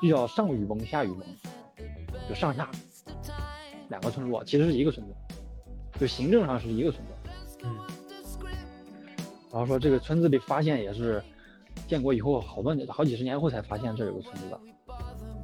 [0.00, 1.20] 就叫上雨崩下雨崩，
[2.28, 2.70] 就上下
[3.88, 5.12] 两个村落，其实是一个村子，
[5.98, 7.12] 就行政上是一个村子。
[7.64, 7.76] 嗯。
[9.50, 11.20] 然后说这个村子里发现也是
[11.88, 14.60] 建国以后好多年好几十年后才发现这有个村子的，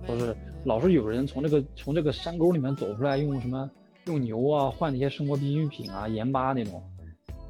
[0.06, 3.68] 说是老是有人从这个从这个山沟里面走出来，用什么
[4.06, 6.82] 用牛啊换那些生活必需品啊盐巴那种，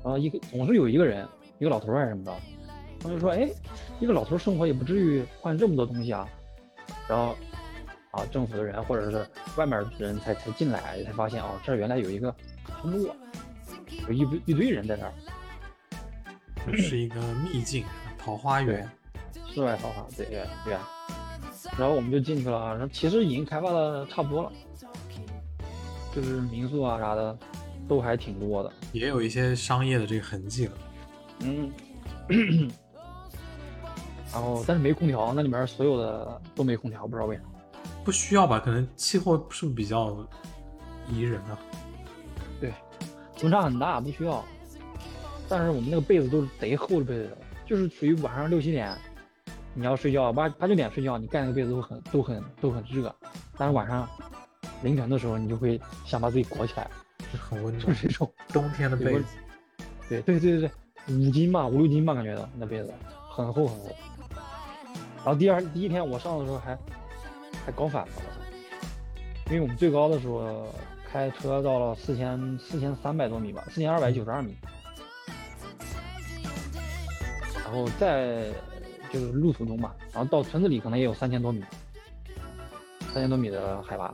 [0.02, 1.26] 然后一个总是有一个人
[1.58, 2.34] 一个老头儿还是什么的，
[3.00, 3.48] 他们就说哎
[4.00, 6.28] 一个老头儿生活也不至于换这么多东西啊，
[7.08, 7.34] 然后
[8.10, 12.34] 啊政府的人或者是外面的人才才进来才发现哦这儿原来有一个
[12.80, 13.16] 村落，
[14.08, 15.12] 有一堆一堆人在那儿。
[16.64, 17.84] 这是一个秘境，
[18.16, 18.88] 桃花源。
[19.52, 20.76] 世外桃花，对对对。
[21.76, 24.52] 然后我们就进去了，然后其实已经开发的差不多了，
[26.14, 27.36] 就是民宿啊啥的
[27.88, 28.72] 都还挺多的。
[28.92, 30.72] 也有一些商业的这个痕迹了。
[31.40, 31.72] 嗯，
[34.32, 37.42] 然后但是没空调，那里面所有的都没空调，不知道为啥。
[38.04, 38.60] 不需要吧？
[38.60, 40.16] 可能气候是不是比较
[41.08, 41.58] 宜人啊？
[42.60, 42.72] 对
[43.42, 44.44] 温差很大，不需要。
[45.48, 48.96] 但是我们那个被子都是贼厚的被子，就是属于晚上六七点，
[49.74, 53.14] 你要睡觉八八九点睡觉，你盖那个被子都很都很都很热，
[53.56, 54.08] 但是晚上
[54.82, 56.90] 凌晨的时候，你就会想把自己裹起来，
[57.32, 57.86] 就很温暖。
[57.86, 58.32] 就是这种。
[58.52, 59.24] 冬天的被子，
[60.08, 60.70] 对对对对
[61.06, 62.92] 对，五斤吧，五六斤吧，感觉到那被子
[63.30, 63.96] 很厚很厚。
[65.24, 66.76] 然后第二第一天我上的时候还
[67.64, 68.12] 还搞反了，
[69.46, 70.66] 因为我们最高的时候
[71.08, 74.56] 开车到了四千四千三百多米吧，四千二百九十二米，
[77.64, 78.50] 然后再
[79.12, 81.62] 就是路途中吧，然后到村子里可能也有三千多米，
[83.12, 84.12] 三千多米的海拔。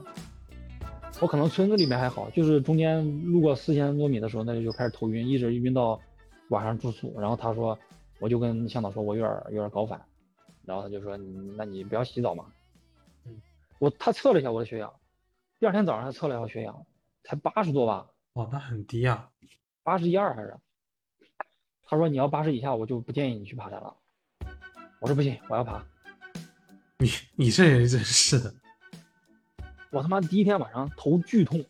[1.20, 6.00] 我可能村子里面还好，就是中间路过四千多米的时候，那就开始头晕，一直晕到
[6.48, 7.18] 晚上住宿。
[7.18, 7.76] 然后他说，
[8.20, 10.00] 我就跟向导说，我有点有点高反，
[10.64, 11.16] 然后他就说，
[11.57, 12.46] 那你不要洗澡嘛。
[13.26, 13.42] 嗯，
[13.81, 14.92] 我他测了一下我的血氧，
[15.59, 16.87] 第二天早上他测了一下血氧，
[17.24, 19.28] 才八十多吧，哦，那很低啊。
[19.83, 20.57] 八十一二还是？
[21.85, 23.96] 他说你要八十以下，我就不建议你去爬山了。
[25.00, 25.85] 我说不行，我要爬。
[26.98, 28.54] 你你这人真是的，
[29.90, 31.64] 我他妈第一天晚上头剧痛，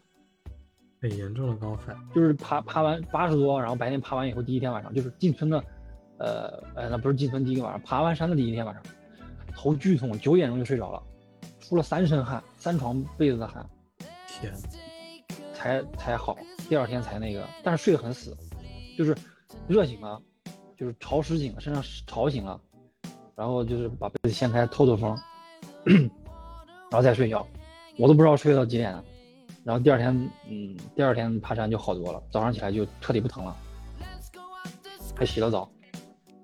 [1.00, 1.96] 很严重的高反。
[2.14, 5.62] 就是爬爬完八十多，然后白天爬完以后，第一天晚上就是进村的，
[6.18, 8.83] 呃呃，那不是进村第一个晚上，爬完山的第一天晚上，
[9.54, 11.02] 头剧痛，九点钟就睡着了，
[11.61, 13.64] 出了三身汗，三床被子的汗，
[14.26, 14.52] 天，
[15.54, 16.37] 才才好，
[16.68, 18.37] 第二天才那个，但是睡得很死，
[18.96, 19.16] 就是
[19.68, 20.20] 热醒了，
[20.76, 22.61] 就是潮湿醒了，身上潮醒了，
[23.37, 25.16] 然后就是把被子掀开透透风，
[25.87, 27.46] 然后再睡觉，
[27.98, 29.04] 我都不知道睡到几点了。
[29.64, 33.54] 然后第二天，嗯，第二天爬山就好多了，早上起来就彻底不疼了，
[35.14, 35.70] 还洗了澡。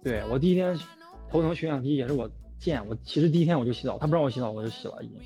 [0.03, 0.79] 对我第一天
[1.31, 5.19] 头疼血氧低也是我贱，我其实第一天我就洗澡，他不让我洗澡我就洗了已经，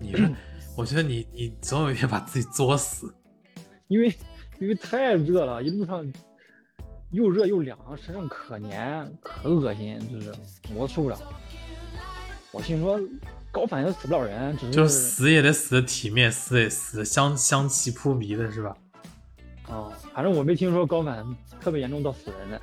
[0.00, 0.28] 你这，
[0.76, 3.14] 我觉得你你总有一天把自己作死。
[3.86, 4.12] 因为
[4.58, 6.12] 因为太热了，一路上
[7.10, 10.34] 又热又凉，身上可黏可恶心，就是
[10.74, 11.16] 我受不了。
[12.50, 12.98] 我心说
[13.50, 18.76] 高反也死不了人，只是就是死也得死的体面，死也死的香香气扑鼻的是吧？
[19.68, 21.24] 哦、反正我没听说高反
[21.60, 22.60] 特别严重到死人的。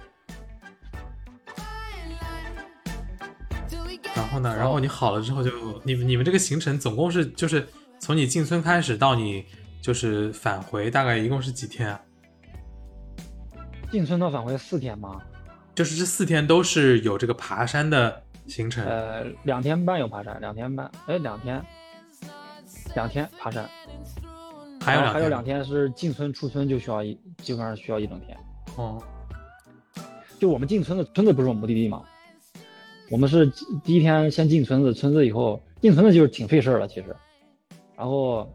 [4.16, 5.52] 然后呢，哦然后你好了之后就
[5.84, 7.68] 你们你们这个行程总共是就是
[8.00, 9.46] 从你进村开始到你
[9.82, 12.02] 就是返回，大概一共是几天啊？
[13.92, 15.22] 进村到返回四天吗？
[15.76, 21.62] 就是这四天都是有这个爬山的行程，呃，两天半有爬山，两天半，哎，两天，
[22.94, 23.68] 两天爬山，
[24.80, 28.38] 还有还有两天是进村出村就需要一，基本上需要一整天。
[28.76, 29.02] 哦，
[30.40, 32.04] 就我们进村子，村子不是我们目的地吗？
[33.12, 33.46] 我们是
[33.84, 37.16] 第一天先进村子，村子以后进村子就是挺费事儿了，其实。
[37.96, 38.48] 然后，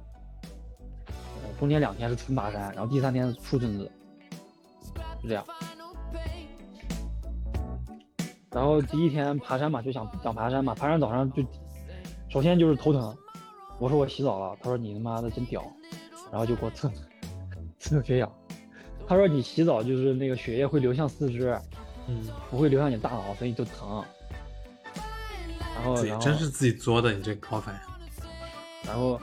[1.07, 3.90] 呃，中间两天是纯爬山，然后第三天出村子，
[5.22, 5.44] 是这样。
[8.52, 11.42] 然后第一天爬山嘛，就想想爬山嘛，爬山早上就，
[12.28, 13.16] 首先就是头疼，
[13.78, 15.62] 我说我洗澡了，他说你他妈的真屌，
[16.30, 16.90] 然后就给我测
[17.78, 18.30] 测血氧，
[19.06, 21.56] 他说你洗澡就是那个血液会流向四肢，
[22.08, 24.04] 嗯，不会流向你大脑，所以就疼。
[25.76, 27.80] 然后，自己然后，真是自己作的，你这个高反，
[28.84, 29.18] 然后，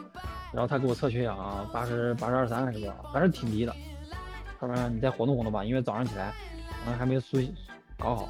[0.54, 1.38] 然后他给我测血氧，
[1.72, 3.76] 八十八十二三还是多少，反正挺低的。
[4.60, 6.34] 他说你再活动活动吧，因为早上起来
[6.84, 7.38] 可能还没苏
[8.00, 8.30] 搞好，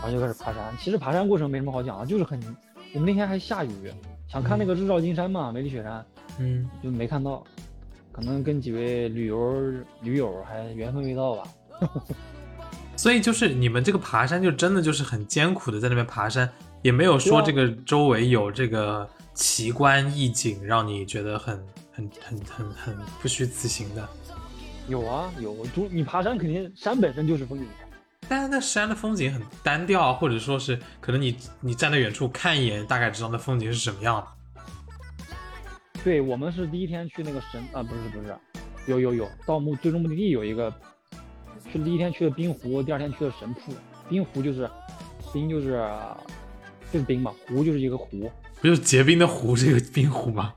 [0.00, 0.76] 然后就开始爬山。
[0.78, 2.40] 其实爬山过程没什么好讲的，就是很，
[2.94, 3.70] 我们那天还下雨，
[4.28, 6.04] 想看那个日照金山嘛，梅里雪山
[6.38, 7.44] 嗯，就没看到，
[8.12, 9.60] 可能跟几位旅游
[10.02, 11.44] 驴友还缘分未到吧。
[12.96, 16.50] 所以就是你们这个爬山就真的就是很艰苦的在那边爬山，
[16.82, 21.56] 也没有说这个周围有这个奇观异景让你觉得很
[21.92, 24.08] 很很很很不虚此行的。
[24.88, 27.87] 有啊有，就你爬山肯定山本身就是风景线。
[28.28, 34.26] 但是那山的风景很单调啊，或者说是可能你你站在远处看一眼，大概知道那风景是什么样的。
[36.04, 38.36] 对我们是第一天去那个神啊，不是不是，
[38.86, 40.72] 有有有，到目最终目的地有一个，
[41.72, 43.74] 去第一天去的冰湖，第二天去的神瀑。
[44.08, 44.68] 冰湖就是
[45.32, 45.86] 冰就是
[46.90, 50.54] 就是冰嘛，湖就是一个湖，不就是结冰的湖这个冰湖吗？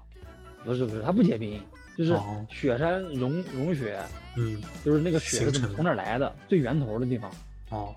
[0.63, 1.61] 不是不是，它不结冰，
[1.97, 3.99] 就是哦雪山融融雪，
[4.37, 7.29] 嗯，就是那个雪是从哪来的，最源头的地方，
[7.71, 7.95] 哦，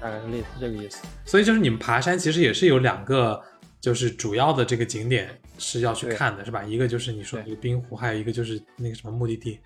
[0.00, 1.06] 大概是类似这个意思。
[1.24, 3.42] 所以就是你们爬山其实也是有两个，
[3.80, 6.62] 就是主要的这个景点是要去看的，是吧？
[6.62, 9.58] 一个就是你说的这个冰湖，还有一个就是那个什么目的地。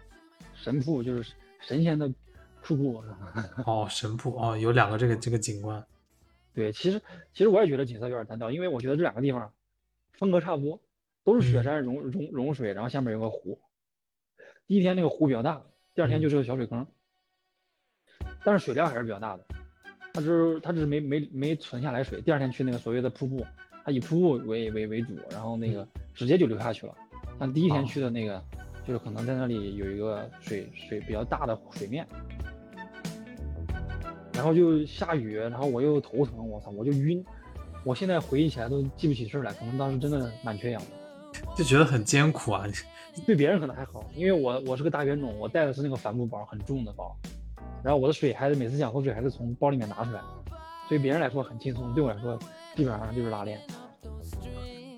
[0.54, 2.12] 神瀑就是神仙的
[2.62, 3.02] 瀑布，
[3.66, 5.84] 哦，神瀑哦，有两个这个这个景观。
[6.54, 7.00] 对，其实
[7.32, 9.52] 其实我也觉得景色有点单调，因为我觉得这两个地方
[10.18, 10.80] 风格差不多，
[11.24, 13.60] 都是雪嗯山融融融水，然后下面有个湖。
[14.66, 15.62] 第一天那个湖比较大，
[15.94, 16.86] 第二天嗯就是个小水坑，
[18.44, 19.44] 但是水量还是比较大的。
[20.14, 23.46] 它只是它只是没没没存下来水，第二天去那个所谓的瀑布，
[23.84, 26.94] 它以瀑布为为为主，然后那个直接就流下去了。
[27.38, 28.42] 但第一天哦去的那个，
[28.86, 32.06] 就是可能在那里有一个水水比较大的水面，
[34.32, 37.24] 然后就下雨，然后我又头疼，我操，我就晕。
[37.84, 40.88] 我现在回忆起来都记不起事儿来，可能当时真的蛮缺氧的。
[41.56, 42.64] 就觉得很艰苦啊。
[43.24, 47.16] 对别人可能还好，因为我我是个大冤种，我带的是那个帆布包，很重的包，
[47.82, 50.20] 然后我的水还是每次想喝水还是从包里面拿出来，
[50.88, 52.38] 对别人来说很轻松，对我来说
[52.76, 53.60] 基本上就是拉练。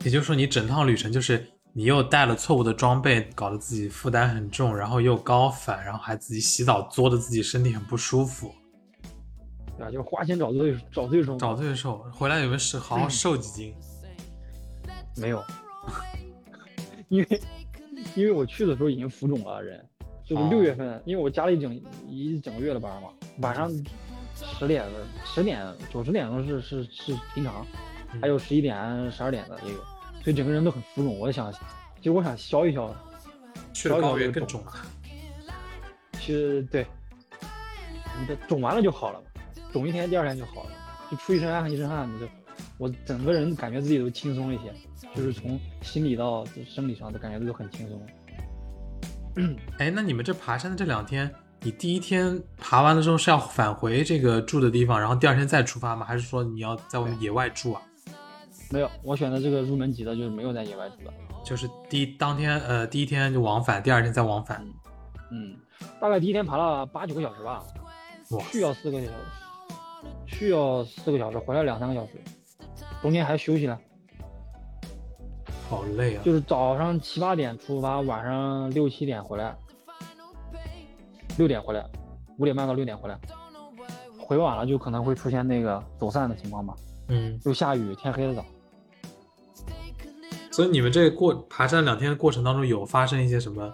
[0.05, 8.51] 也就是说，你整趟旅程就是你又带了错误的装备，搞得自己负担很重，然后又高反，然后还自己洗澡作的自己身体很不舒服，
[9.77, 9.91] 对吧？
[9.91, 11.37] 就是花钱找罪找罪受。
[11.37, 11.99] 找罪受。
[12.13, 13.75] 回来有没有是好好瘦几斤？
[15.17, 15.45] 没有，
[17.09, 17.41] 因为
[18.15, 19.87] 因为我去的时候已经浮肿了人，
[20.31, 21.75] 就是哦六月份，因为我加了一整
[22.09, 23.69] 一整个月的班嘛，晚上
[24.37, 24.85] 十点
[25.25, 27.67] 十点九十点钟是是是平常，
[28.23, 29.79] 还有十一点十二点的也有，
[30.23, 31.19] 所以整个人都很浮肿。
[31.19, 32.95] 我想，其实我想消一消，
[33.73, 34.73] 去了高原更肿了。
[36.13, 36.87] 其实对，
[38.21, 39.21] 你的肿完了就好了，
[39.73, 40.71] 肿一天第二天就好了，
[41.11, 42.29] 就出一身汗一身汗，你就
[42.79, 44.73] 我整个人感觉自己都轻松一些，
[45.13, 48.01] 就是从心理到生理上都感觉都很轻松。
[49.79, 56.05] 哎，那你们这爬山的这两天，你第一天爬完了之后是要返回这个住的地方，然后第二天再出发吗？
[56.05, 57.83] 还是说你要在外面野外住啊？
[58.71, 61.13] 没有，我选的这个入门级的，就是没有在野外住的。
[61.45, 64.65] 就是第一当天呃第一天就往返，第二天再往返。
[65.31, 65.57] 嗯，
[66.01, 67.63] 大概第一天爬了八九个小时吧，
[68.31, 69.13] 哇，去要四个小时，
[70.27, 72.13] 去要四个小时，回来两三个小时，
[73.01, 73.79] 中间还休息了。
[75.71, 76.23] 好累啊！
[76.25, 79.57] 就是早上七八点出发，晚上六七点回来，
[81.39, 81.89] 六点回来，
[82.39, 83.17] 五点半到六点回来。
[84.19, 86.75] 回晚了就可能会出现那个走散的情况吧，
[87.07, 88.45] 嗯，又下雨，天黑的早。
[90.51, 93.73] 所以你们这过爬山两天的过程当中，有发生一些什么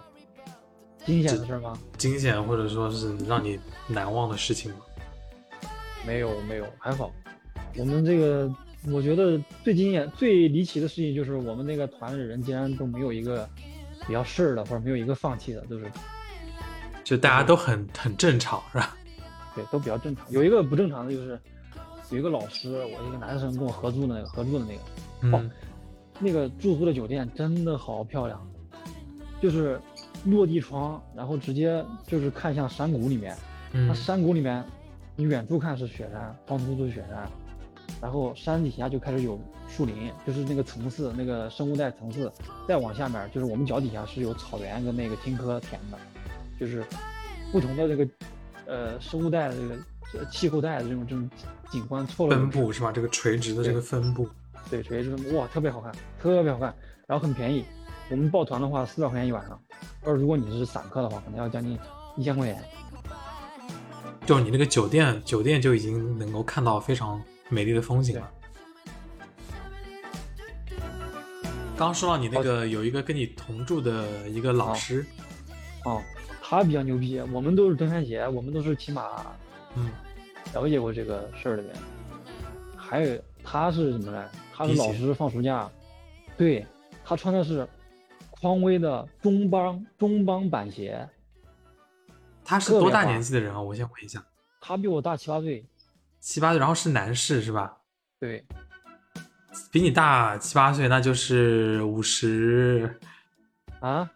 [1.03, 1.73] 惊险的事吗？
[1.97, 4.77] 惊险或者说是让你难忘的事情吗？
[6.05, 7.11] 没有没有，还好。
[7.75, 8.51] 我们这个，
[8.91, 13.47] 我觉得最惊艳、最离奇的事情就是我们那个团的人竟然都没有一个
[14.07, 15.85] 比较事儿的，或者没有一个放弃的，都是
[17.03, 18.95] 就大家都很很正常，是吧？
[19.55, 20.29] 对，都比较正常。
[20.31, 21.39] 有一个不正常的就是
[22.11, 24.81] 有一个老师，我一个男生跟我合租的那个合租的那个，
[25.37, 25.51] 嗯，
[26.19, 28.39] 那个住宿的酒店真的好漂亮，
[29.41, 29.79] 就是
[30.25, 33.35] 落地窗，然后直接就是看向山谷里面。
[33.73, 34.63] 它嗯山谷里面，
[35.15, 37.29] 你远处看是雪山，光秃秃的雪山，
[38.01, 42.31] 然后山底下就开始有树林，就是那个层次，那个生物带层次，
[42.67, 45.97] 再往下面就是我们脚底下是有草原跟那个青稞田的，
[46.59, 46.85] 就是
[47.51, 48.07] 不同的这个
[48.65, 49.75] 呃生物带的这个
[50.19, 51.29] 呃气候带的这种这种
[51.71, 52.91] 景观错落分布是吧？
[52.91, 54.27] 这个垂直的这个分布，
[54.69, 55.91] 对，垂直分布哇，特别好看，
[56.21, 56.73] 特别好看，
[57.07, 57.65] 然后很便宜。
[58.09, 59.59] 我们报团的话，四百块钱一晚上，
[60.05, 61.77] 而如果你是散客的话，可能要将近
[62.15, 62.63] 一千块钱。
[64.25, 68.31] 就是你那个酒店，酒店就已经能够看到非常美丽的风景了。
[71.77, 75.05] 刚说到你那个有一个跟你同住的一个老师，
[75.85, 76.01] 哦，
[76.41, 79.25] 他比较牛逼，我们都是登山鞋，我们都是骑马。
[79.75, 79.91] 嗯，
[80.53, 81.75] 了解过这个事儿的人。
[82.75, 84.29] 还有他是什么呢？
[84.53, 85.69] 他是老师放暑假，
[86.35, 86.65] 对
[87.05, 87.67] 他穿的是
[88.31, 91.07] 匡威的中帮中帮板鞋，
[92.43, 93.61] 他是多大年纪的人啊？
[93.61, 94.25] 我先问一下，
[94.59, 95.63] 他比我大七八岁，
[96.27, 97.77] 七八岁，然后是男士是吧？
[98.19, 98.43] 对，
[99.71, 102.99] 比你大七八岁，那就是五十
[103.79, 104.11] 啊，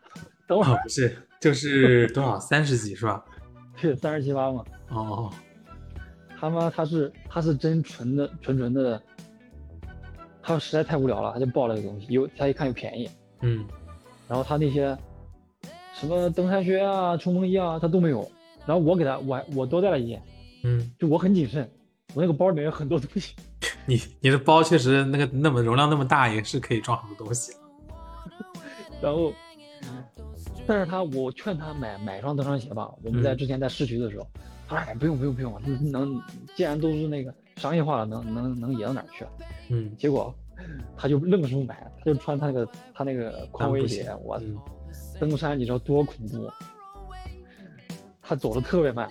[0.46, 2.38] 等会哦，不是，就是多少？
[2.38, 3.24] 三十几是吧？
[3.82, 5.32] 对，三十七八嘛，哦，
[6.38, 9.02] 他妈他是他是真纯的纯纯的，
[10.44, 13.10] 他实在太无聊了，他就报了这个东西，又他一看又便宜，
[13.40, 13.66] 嗯，
[14.28, 14.98] 然后他那些
[15.94, 18.30] 什么登山靴啊、冲锋衣啊，他都没有。
[18.66, 20.22] 然后我给他，我还我多带了一件，
[20.66, 21.72] 嗯，就我很谨慎，
[22.14, 23.36] 我那个包里面有很多东西。
[23.86, 27.54] 你你的包确实那个那么容量那么大，也是可以装很多东西。
[29.02, 29.34] 然后，
[30.68, 32.90] 但是他我劝他买买双登山鞋吧。
[33.04, 34.28] 我们在嗯之前在市区的时候，
[34.68, 35.60] 他说哎不用不用不用，
[35.92, 36.22] 能
[36.56, 39.32] 既然都是那个商业化了，能能能野到哪儿去啊？
[39.70, 40.34] 嗯， 结果
[40.96, 44.56] 他就愣是不买，他就穿他那个他那个匡威鞋，我嗯，
[45.20, 46.50] 登山你知道多恐怖？
[48.22, 49.10] 他走的特别慢，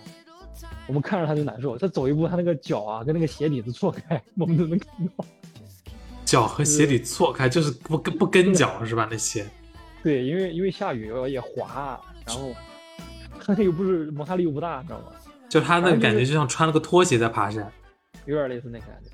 [0.87, 1.77] 我们看着他就难受。
[1.79, 5.25] 他走一步，他那个脚啊跟那个鞋底子错开，我们都能看到。
[6.25, 9.09] 脚和鞋底错开，就是不跟不跟脚是吧？
[9.11, 9.47] 那鞋，
[10.03, 12.53] 对，因为因为下雨也滑，然后
[13.41, 15.07] 他那个不是摩擦力又不大，你知道吗？
[15.49, 17.69] 就他那感觉就像穿了个拖鞋在爬山。
[18.27, 19.11] 有点类似那个感觉。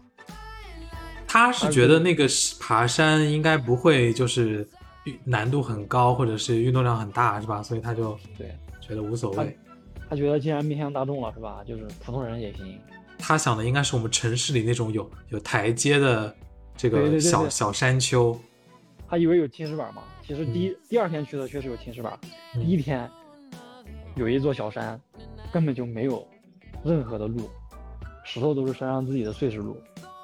[1.27, 4.69] 他是觉得那个是爬山应该不会就是
[5.25, 7.63] 难度很高，或者是运动量很大，是吧？
[7.63, 9.57] 所以他就对觉得无所谓。
[10.09, 11.63] 他觉得既然面向大众了，是吧？
[11.67, 12.79] 就是普通人也行。
[13.19, 16.35] 他想的应该是我们城市里那种有有台阶的
[16.77, 18.39] 这个小小山丘。
[19.09, 22.19] 他以为有青石板嘛，其实第一、第二天去的确实有青石板，
[22.55, 23.09] 嗯第一天
[24.17, 25.01] 有一座小山，
[25.53, 26.27] 根本就没有
[26.85, 27.49] 任何的路，
[28.25, 29.77] 石头都是山上自己的碎石路。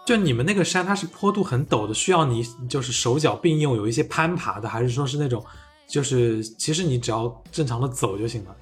[0.04, 5.44] 就你们那个山，它是坡度很陡的，需要你就是手脚并用，有一些攀爬的，还是说是那种
[5.86, 8.56] 就是其实你只要正常的走就行了？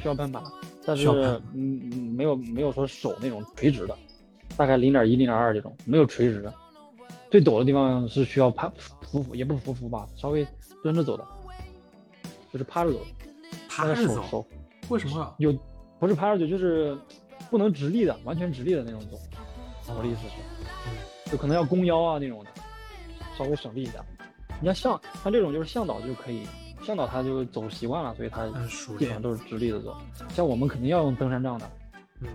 [0.00, 0.42] 需要攀爬，
[0.84, 1.08] 但是
[1.54, 3.96] 嗯嗯没有没有说手那种垂直的，
[4.56, 6.52] 大概零点一零点二这种没有垂直的，
[7.30, 8.72] 最陡的地方是需要攀
[9.02, 10.46] 匍匐，也不是匍匐吧，稍微
[10.82, 11.24] 蹲着走的，
[12.52, 13.04] 就是趴着走的，
[13.68, 14.44] 趴着走，
[14.88, 15.34] 为什么？
[15.38, 15.56] 有
[15.98, 16.96] 不是趴着走，就是
[17.50, 19.18] 不能直立的，完全直立的那种走。
[19.96, 22.50] 我的意思是，就可能要弓腰啊那种的，
[23.36, 24.02] 稍微省力一点。
[24.60, 26.46] 你像向像这种就是向导就可以，
[26.82, 28.46] 向导他就走习惯了，所以他
[28.98, 29.22] 基本上。
[29.22, 29.96] 都是直立的走。
[30.34, 31.70] 像我们肯定要用登山杖的，
[32.20, 32.28] 嗯，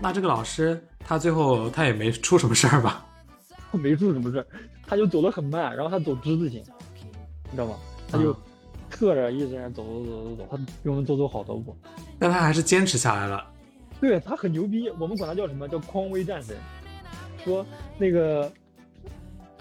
[0.00, 3.06] 那这个老师他最后他也没出什么事儿吧？
[3.72, 4.46] 没出什么事儿，
[4.86, 6.62] 他就走得很慢，然后他走之字形，
[7.44, 7.76] 你知道吗？
[8.10, 8.36] 他就嗯
[8.90, 11.76] 侧着一直在走走走走走，他比我们多走好多步。
[12.18, 13.46] 但他还是坚持下来了。
[14.00, 16.56] 对他很牛逼，我们管他叫什么叫匡威战神。
[17.44, 17.64] 说
[17.98, 18.50] 那个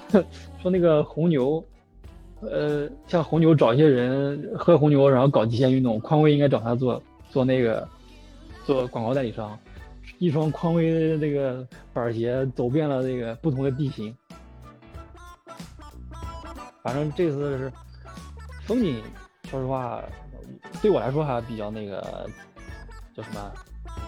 [0.62, 1.64] 说那个红牛，
[2.42, 7.88] 呃，像红牛找一些人喝红牛，然后搞极限运动，匡威应该找他做做那个
[8.66, 9.58] 做广告代理商。
[10.20, 14.16] 一双匡威的那个板鞋走遍了这个不同的地形。
[16.82, 17.72] 反正这次是
[18.66, 19.04] 风景，
[19.50, 20.02] 说实话，
[20.82, 22.30] 对我来说还比较那个
[23.16, 23.52] 叫什么，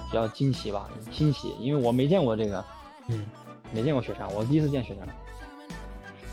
[0.09, 2.63] 比较惊奇吧，新奇，因为我没见过这个，
[3.07, 3.25] 嗯，
[3.73, 5.07] 没见过雪山，我第一次见雪山。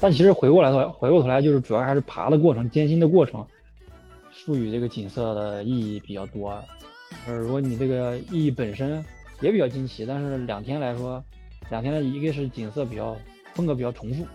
[0.00, 3.46] 但其实回过来头，回过头来就是主要还是爬的过程，艰辛的过程，
[4.30, 6.50] 赋予这个景色的意义比较多。
[7.26, 9.02] 呃，如果你这个意义本身
[9.40, 11.22] 也比较惊奇，但是两天来说，
[11.70, 13.16] 两天的一个是景色比较
[13.54, 14.26] 风格比较重复，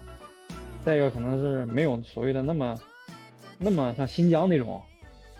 [0.83, 2.79] 再一个可能是没有所谓的那么
[3.59, 4.81] 那么像新疆那种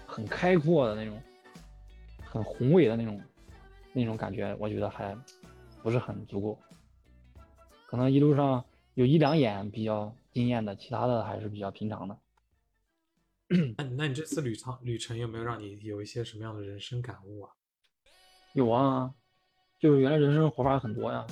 [0.05, 1.19] 很开阔的那种
[2.23, 3.19] 很宏伟的那种
[3.91, 5.17] 那种感觉，我觉得还
[5.81, 6.57] 不是很足够。
[7.87, 8.63] 可能一路上
[8.93, 12.17] 有一两眼比较惊艳的，其他的还是比较平常的。
[13.77, 17.51] 那 你那你这次旅程旅程有没有让你有一些什么样的人生感悟啊？
[18.53, 19.13] 有啊，
[19.79, 21.25] 就是原来人生活法很多呀。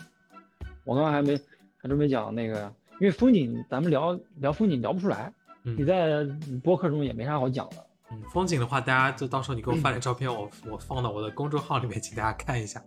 [0.84, 1.38] 我刚刚还没
[1.78, 5.34] 还真没讲那个，因为风景咱们聊聊风景聊不出来，
[5.64, 6.26] 你嗯在
[6.64, 7.86] 播客中也没啥好讲的。
[8.12, 12.84] 嗯，风景的话，大家就到时候你给我发点照片，我我放到我的公众号里面，请大家看一下。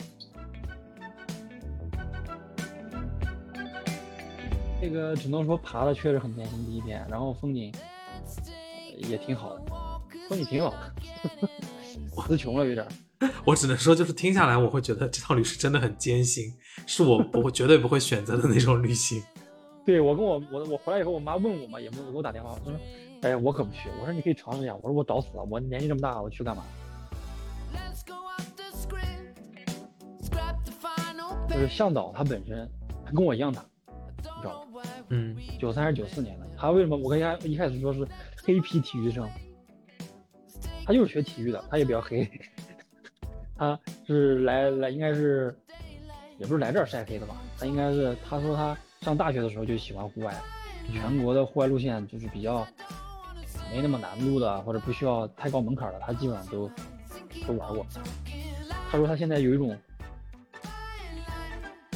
[4.83, 7.72] 这个只能说爬的确实很艰辛，第一天，然后风景
[8.11, 9.62] 呃也挺好的，
[10.28, 10.93] 风景挺好的，
[12.26, 12.85] 词穷了有点。
[13.47, 16.53] 我只能说，就是听下来，我会觉得这趟旅是真的很艰辛，
[16.85, 19.22] 是我不会绝对不会选择的那种旅行。
[19.87, 22.74] 对我跟我我我回来以后，我妈问我嘛，也没有给我打电话，她说
[23.22, 23.89] 哎，我可不去。
[24.01, 24.74] 我说你可以尝试一下。
[24.74, 26.64] 我说我找死了，我年纪这么大，我去干嘛
[27.72, 29.37] ？Let's go off the script.
[30.24, 31.76] Scrap the final 就是 page.
[31.76, 32.68] 向导他本身
[33.07, 33.68] 他跟我一样大，你
[34.43, 34.82] 知道吗？
[35.09, 36.47] 嗯九三还是九四年的。
[36.57, 38.07] 他为什么我跟他一开始说是
[38.45, 39.28] 黑皮体育生？
[40.84, 42.28] 他就是学体育的，他也比较黑。
[43.57, 45.57] 他是来来应该是，
[46.38, 47.36] 也不是来这儿晒黑的吧？
[47.59, 50.34] 他应该是他说他上大学的时候就喜欢户外，
[50.93, 52.66] 全国的户外路线就是比较
[53.70, 56.68] 没那么难度的，或者不需要太高门槛的，他基本上都
[57.47, 57.86] 都玩过。
[58.90, 59.76] 他说他现在有一种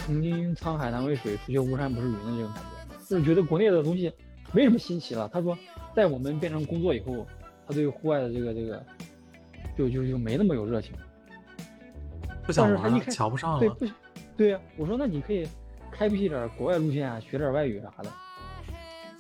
[0.07, 4.13] 曾经沧海难为水，除却巫山不是云的这种感觉，就是觉得国内的东西
[4.53, 5.29] 没什么新奇了。
[5.33, 5.59] 他说，
[5.97, 7.27] 在我们变成工作以后，
[7.67, 8.81] 他对户外的这个这个
[9.77, 10.93] 就就就没那么有热情。
[12.45, 13.59] 不想玩了，但是他一开瞧不上了。
[13.59, 13.87] 对不？
[14.37, 15.45] 对呀、我说那你可以
[15.91, 18.11] 开辟点国外路线啊，学点外语啥的。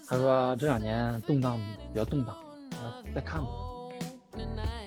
[0.09, 1.59] 他说这两年动荡
[1.93, 2.33] 比较动荡，
[2.77, 3.49] 啊，再看吧。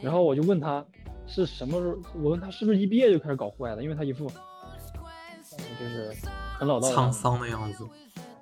[0.01, 0.85] 然后我就问他
[1.27, 4.33] 是什么时候，我问他是不是一毕业就开始搞户外的，因为他一副呃
[5.79, 6.13] 就是
[6.57, 7.87] 很老道沧桑的样子。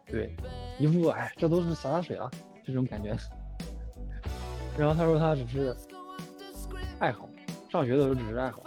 [0.06, 0.36] 对，
[0.80, 2.32] 一副哎这都是洒洒水了
[2.66, 3.16] 这种感觉。
[4.78, 5.76] 然后他说他只是
[7.00, 7.28] 爱好，
[7.70, 8.64] 上学的时候只是爱好。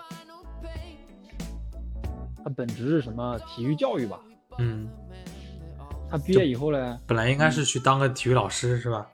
[2.42, 4.20] 他本职是什么体育教育吧？
[4.58, 4.88] 嗯，
[6.10, 9.06] 他毕业以后呢，本来应该是去当个体育老师是吧？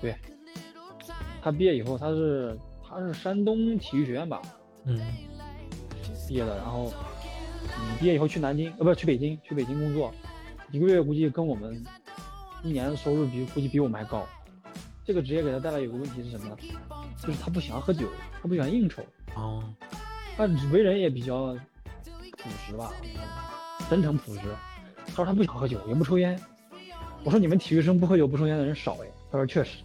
[0.00, 0.14] 对
[1.42, 4.40] 他毕业以后他是他是山东体育学院吧
[4.84, 4.98] 嗯
[6.26, 6.92] 毕业的，然后
[7.78, 10.12] 嗯毕业以后去南京呃不是去北京去北京工作，
[10.70, 11.82] 一个月估计跟我们
[12.62, 14.26] 一年的收入比估计比我们还高。
[15.04, 16.56] 这个职业给他带来有个问题是什么呢？
[17.18, 18.06] 就是他不喜欢喝酒，
[18.42, 19.02] 他不喜欢应酬，
[19.34, 19.62] 哦，
[20.36, 21.54] 他为人也比较
[22.38, 22.90] 朴实吧，
[23.90, 24.40] 真诚朴实。
[25.06, 26.38] 他说他不想喝酒，也不抽烟。
[27.22, 29.06] 我说你们体育生不喝酒不抽烟的人少哎。
[29.30, 29.78] 他说确实，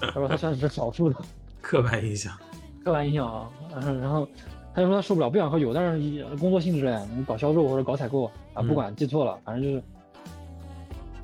[0.00, 1.16] 他说他算是少数的。
[1.62, 2.36] 刻板印象。
[2.84, 4.28] 刻板印象啊，嗯然后
[4.74, 9.82] 他就说他受不了，不想喝酒，但是工作性质嘞，你搞销售或者搞采购啊，嗯不管记错了，反正就是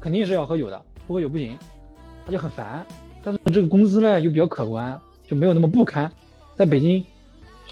[0.01, 1.59] 肯定是要喝酒的，不喝酒不行，
[2.25, 2.87] 他就很烦。
[3.23, 6.11] 但是这个工资呢又比较可观，就没有那么不堪。
[6.55, 7.05] 在北京，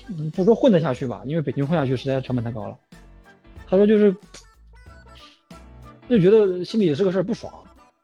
[0.08, 2.76] 嗯不说混得下去吧，因为北京混下去实在成本太高了。
[3.66, 4.14] 他说就是
[6.08, 7.52] 就觉得心里这个事儿不爽，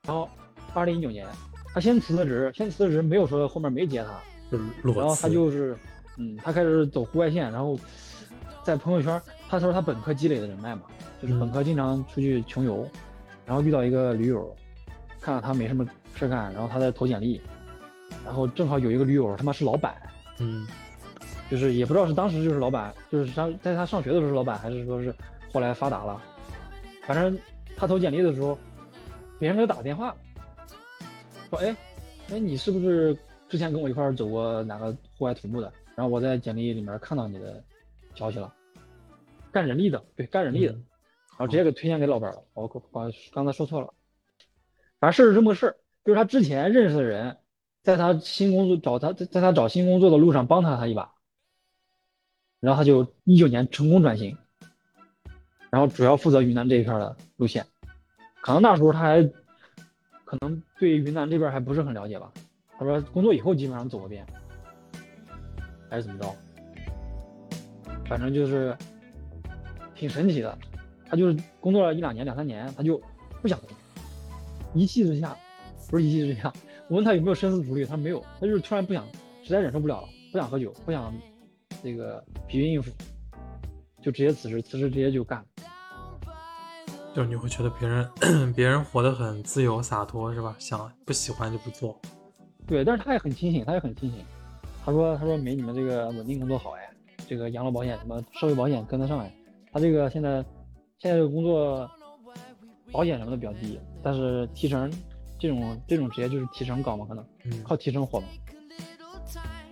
[0.06, 0.28] 然后
[0.74, 1.26] 二零一九年
[1.74, 5.28] 他先辞的职，先辞的职没有说后面没接他，然后他。
[5.28, 5.76] 就是，
[6.16, 7.78] 嗯，他开始走户外线，然后
[8.62, 10.82] 在朋友圈，他说他本科积累的人脉嘛，
[11.20, 12.88] 就是本科经常出去穷游，
[13.44, 14.54] 然后遇到一个驴友，
[15.20, 15.84] 看到他没什么
[16.14, 17.40] 事干，然后他在投简历，
[18.24, 19.94] 然后正好有一个驴友他妈是老板，
[20.38, 20.66] 嗯
[21.50, 25.14] 就是也不知道是当时就是老板，就是上在他上学的时候是老板，还是说是
[25.52, 26.20] 后来发达了，
[27.06, 27.38] 反正
[27.76, 28.58] 他投简历的时候，
[29.38, 30.14] 别人给他打个电话，
[31.50, 31.76] 说哎，
[32.30, 33.16] 哎你是不是
[33.48, 35.70] 之前跟我一块走过哪个户外徒步的？
[35.96, 37.62] 然后我在简历里面看到你的
[38.14, 38.52] 消息了，
[39.52, 40.84] 干人力的，对，干人力的，嗯
[41.36, 42.44] 然后直接给推荐给老板了。
[42.54, 43.92] 我我刚才说错了，
[45.00, 47.38] 反正事儿是这么个事儿，就是他之前认识的人，
[47.82, 51.12] 在他新工作找他在在他找新工作的路上帮他他一把，
[52.60, 54.38] 然后他就一九年成功转型，
[55.70, 57.66] 然后主要负责云南这一片的路线，
[58.40, 59.22] 可能那时候他还
[60.24, 62.32] 可能对云南这边还不是很了解吧。
[62.78, 64.24] 他说工作以后基本上走个遍，
[65.94, 66.36] 还是怎么着，
[68.08, 68.76] 反正就是
[69.94, 70.58] 挺神奇的。
[71.08, 73.00] 他就是工作了一两年、两三年，他就
[73.40, 73.68] 不想动，
[74.74, 75.36] 一气之下，
[75.88, 76.52] 不是一气之下，
[76.88, 79.06] 我问他有没有深思熟虑，他说没有，他就是突然不想，
[79.44, 81.14] 实在忍受不了了，不想喝酒，不想
[81.80, 82.90] 这个疲于应付，
[84.02, 85.44] 就直接辞职，辞职直接就干了。
[87.14, 88.10] 就是你会觉得别人
[88.56, 90.56] 别人活得很自由洒脱是吧？
[90.58, 91.96] 想不喜欢就不做。
[92.66, 94.24] 对，但是他也很清醒，他也很清醒。
[94.84, 96.90] 他说：“他说没你们这个稳定工作好哎，
[97.26, 99.34] 这个养老保险什么社会保险跟得上哎。
[99.72, 100.44] 他这个现在
[100.98, 101.90] 现在这个工作
[102.92, 104.92] 保险什么的比较低，但是提成
[105.38, 108.26] 这种这种职业就是提成高嘛，可能嗯靠提成活嘛。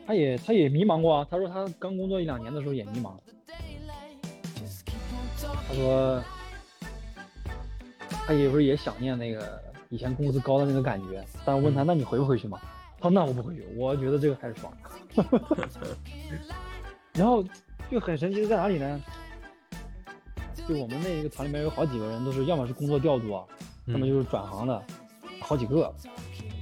[0.06, 3.12] 他也他也迷茫过啊，他说他刚工作一两年的时候也迷茫。
[5.68, 6.22] 他说
[8.08, 9.60] 他有时候也想念那个
[9.90, 12.58] 以前工资高的那个感觉，但是问他那你回不回去嘛？
[13.02, 14.72] 他说那我不会去，我觉得这个还是爽。
[17.14, 17.44] 然后
[17.90, 19.00] 就很神奇的在哪里呢？
[20.68, 23.44] 就我们那一个团里面有好几个人都是要么是工作调度啊，
[23.86, 24.80] 要么嗯就是转行的，
[25.40, 25.92] 好几个，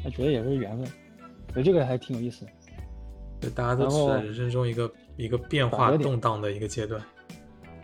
[0.02, 0.86] 那觉得也是缘分，
[1.52, 2.50] 所以这个还挺有意思的。
[3.42, 6.98] 对，大家都是在人生中一个一个变化动荡的一个阶段。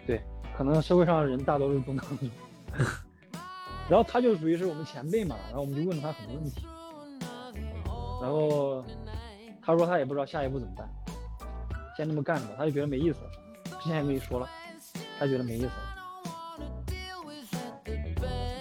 [0.07, 0.18] 对，
[0.57, 2.30] 可能社会上人大多数动荡的。
[3.88, 6.66] 然后他就属于是我们前辈嘛，然后我们就问了他很多问题。
[8.20, 8.84] 然后
[9.62, 10.88] 他说他也不知道下一步怎么办，
[11.96, 13.18] 先这么干着吧，他就觉得没意思。
[13.80, 14.48] 之前也跟你说了，
[15.18, 15.70] 他觉得没意思。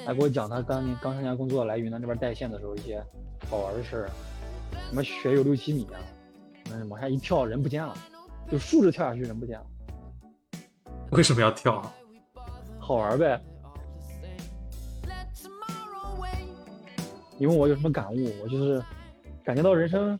[0.06, 3.04] 还给我讲他刚刚参加工作来云南这边带线的时候一些
[3.50, 4.10] 好玩的事儿，
[4.90, 5.98] 什么雪有六七米啊，
[6.72, 7.98] 嗯，往下一跳人不见了，
[8.52, 9.66] 就竖着跳下去人不见了，
[11.12, 11.92] 为什么要跳啊？
[12.78, 13.42] 好玩呗。
[17.38, 18.82] 你问我有什么感悟，我就是
[19.46, 20.18] 感觉到人生。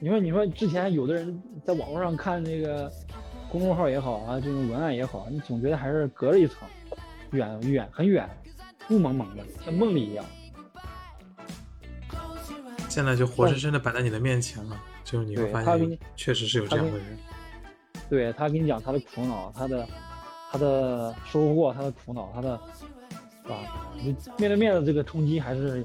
[0.00, 2.90] 你说，你说之前有的人在网络上看那个
[3.50, 6.56] 公众号也好啊，这种文案也好，你总觉得还是隔着一层，
[7.32, 8.28] 远远很远，
[8.90, 10.24] 雾蒙蒙的，像梦里一样。
[12.88, 17.06] 现在就活生生的摆在你的面前了，就是你会发现他，确实是有这样的人。
[18.08, 19.88] 对他跟你讲他的苦恼，他的
[20.50, 22.58] 他的收获，他的苦恼，他的，
[23.42, 23.90] 是吧？
[23.96, 25.84] 你面对面的这个冲击还是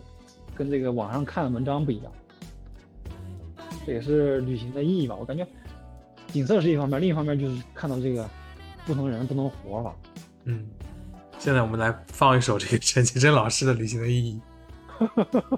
[0.55, 2.11] 跟这个网上看的文章不一样。
[3.86, 5.15] 这也是旅行的意义吧。
[5.15, 5.45] 我感觉
[6.27, 8.29] 景色是一方面，另一方面就是看到这个
[8.86, 9.95] 不同人不同活法。
[10.45, 10.67] 嗯，
[11.39, 14.41] 现在我们来放一首这个陈绮贞老师的《旅行的意义》。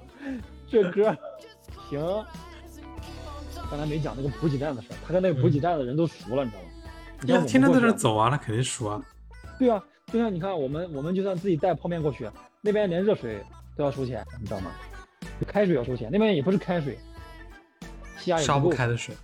[0.68, 1.16] 这歌
[1.88, 2.00] 行，
[3.70, 6.68] 刚才没讲那个补给站的事儿，他跟那个补给站的人都熟了，你知道吗？
[7.22, 9.00] 你像我们那天天在这走啊，那肯定熟啊。
[9.58, 12.28] 对啊，就像你看，我们我们就算自己带泡面过去，
[12.60, 13.40] 那边连热水
[13.76, 14.70] 都要收钱，你知道吗？
[15.46, 16.98] 开水要收钱，那边也不是开水，
[18.26, 19.14] 气压也烧不开的水，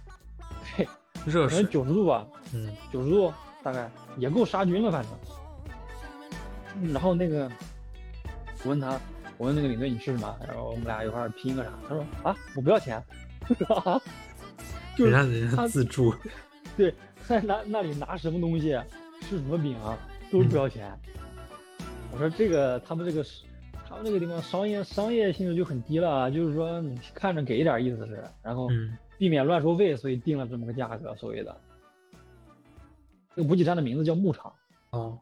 [0.77, 0.89] 对，
[1.27, 1.65] 热水。
[1.65, 2.25] 九十度吧，
[2.55, 5.11] 嗯，九十度大概也够杀菌了，反正。
[6.81, 7.51] 嗯然后那个，
[8.63, 8.99] 我问他，
[9.37, 10.37] 我问那个领队你吃什么？
[10.47, 11.71] 然后我们俩一块儿拼个啥？
[11.89, 12.97] 他说啊，我不要钱。
[13.85, 14.01] 啊，
[14.97, 16.15] 就是人家人他家自助，
[16.77, 16.95] 对，
[17.27, 18.79] 在那那里拿什么东西，
[19.23, 19.99] 吃什么饼啊，
[20.31, 20.97] 都是不要钱。
[22.13, 23.43] 我说这个他们这个是
[23.93, 31.55] 他们这个地方商业商业性质就很低了啊，就是说你看着给一点意思是，然后嗯，避免乱收费，所以定了这么个价格，所谓的。
[33.37, 34.51] 这个补给站的名字叫牧场，
[34.91, 35.13] 啊，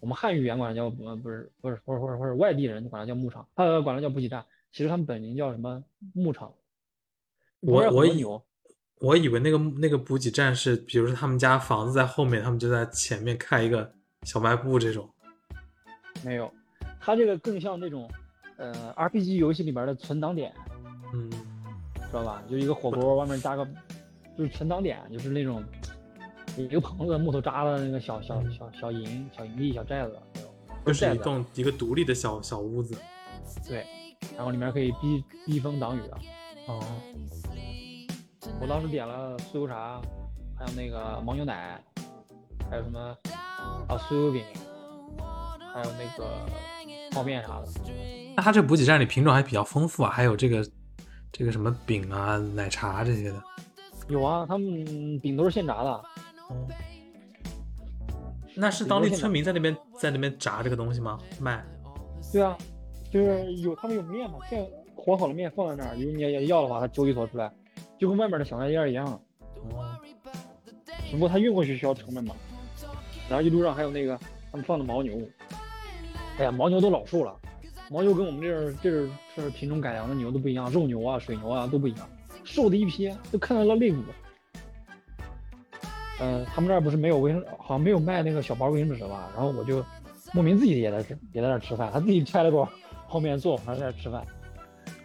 [0.00, 5.82] 我们汉语言管它叫呃不是不是或者或者或者外地人管它叫牧场，他管它叫补给站，其实他们本名叫什么
[6.14, 6.52] 牧场。
[7.60, 8.24] 我我以
[8.98, 13.92] 我以为那个那个补给站是，比如说他们家房子在后面，他们就在前面开一个
[14.22, 15.08] 小卖部这种。
[16.24, 16.52] 没有，
[17.04, 18.08] 它这个更像那种，
[18.56, 20.54] 呃，RPG 游戏里边的存档点，
[21.12, 22.40] 嗯，知道吧？
[22.48, 23.66] 就一个火锅外面加个，
[24.38, 25.64] 就是存档点，就是那种
[26.56, 30.16] 一个棚子木头扎的那个小小小小营、小营地、小寨子
[30.86, 32.96] 就是一栋一个独立的小小屋子。
[33.66, 33.84] 对，
[34.36, 36.18] 然后里面可以避避风挡雨啊。
[36.68, 36.80] 哦，
[38.60, 40.00] 我当时点了酥油茶，
[40.56, 41.82] 还有那个牦牛奶，
[42.70, 43.00] 还有什么
[43.88, 44.44] 啊酥油饼，
[45.74, 46.46] 还有那个
[47.12, 47.68] 泡面啥的。
[48.34, 50.66] 那它这补给站里品种还比较丰富啊，还有这个
[51.30, 53.42] 这个什么饼啊、奶茶这些的。
[54.08, 55.90] 有啊，他们饼都是现炸的。
[55.90, 56.66] 哦，
[58.54, 61.18] 那是当地村民在那边在那边炸这个东西吗？
[61.40, 61.64] 卖？
[62.32, 62.56] 对啊，
[63.10, 67.52] 就是有他们有面嘛，现和好的面放在那儿，如果你要要的话，他揪一坨出来，
[67.98, 69.06] 就跟外面的小卖店一样，
[69.70, 69.98] 哦，
[71.10, 72.34] 只不过他运过去需要成本嘛。
[73.28, 74.18] 然后一路上还有那个
[74.50, 75.16] 他们放的牦牛，
[76.38, 77.34] 哎呀，牦牛都老瘦了，
[77.90, 82.08] 牦牛跟我们这儿这儿这品种改良的牛都不一样，肉牛啊、水牛啊都不一样，
[82.44, 83.98] 瘦的一批，都看到了肋骨。
[86.18, 89.30] 呃，他们这儿不是没有卫生，好像没有卖那个小包卫生纸吧？
[89.34, 89.84] 然后我就
[90.32, 90.98] 莫名自己也在，
[91.32, 92.68] 也在那儿吃饭，他自己拆了包
[93.08, 94.24] 泡面做，还在那儿吃饭。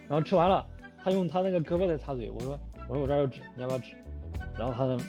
[0.08, 0.64] 然后吃完了，
[1.02, 2.58] 他用他那个胳膊在擦嘴，我说
[2.88, 3.94] 我说我这儿有纸，你要不要纸？
[4.56, 5.04] 然后他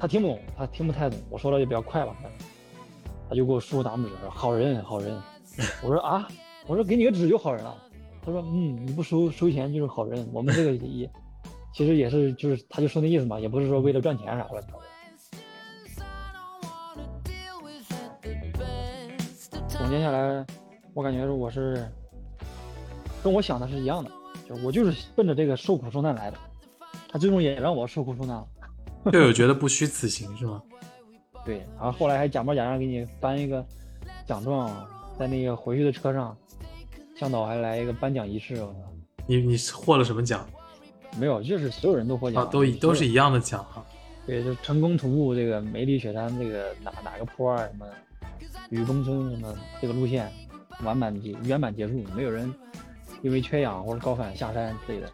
[0.00, 2.32] 他听不懂，他听不太懂，我说的也比较快吧，反正
[3.34, 5.20] 就给我竖大拇指，好人好人。
[5.82, 6.26] 我说啊，
[6.66, 7.76] 我说给你个纸就好人了。
[8.24, 11.10] 他说嗯，你不收收钱就是好人，我们这个也
[11.74, 14.64] 其实也是就是他就说那意思嘛，也不是说为了赚钱啥的。
[19.68, 20.46] 总结下来，
[20.94, 21.86] 我感觉我是
[23.22, 24.10] 跟我想的是一样的，
[24.48, 26.38] 就我就是奔着这个受苦受难来的，
[27.08, 28.46] 他最终也让我受苦受难了。
[29.12, 30.62] 队友觉得不虚此行是吗？
[31.44, 33.64] 对，然后后来还假模假样给你颁一个
[34.26, 34.70] 奖状，
[35.18, 36.36] 在那个回去的车上，
[37.14, 38.78] 向导还来一个颁奖仪式，我操，
[39.26, 40.48] 你你获了什么奖？
[41.18, 43.84] 没有，就是所有人都获奖啊，，都一都是一样的奖哈。
[44.26, 47.86] 对，就成功徒步这个梅里雪山这个哪哪个坡啊什么
[48.70, 50.32] 雨崩村什么这个路线
[50.82, 52.52] 完满结圆满结束，没有人
[53.20, 55.10] 因为缺氧或者高反下山之类的。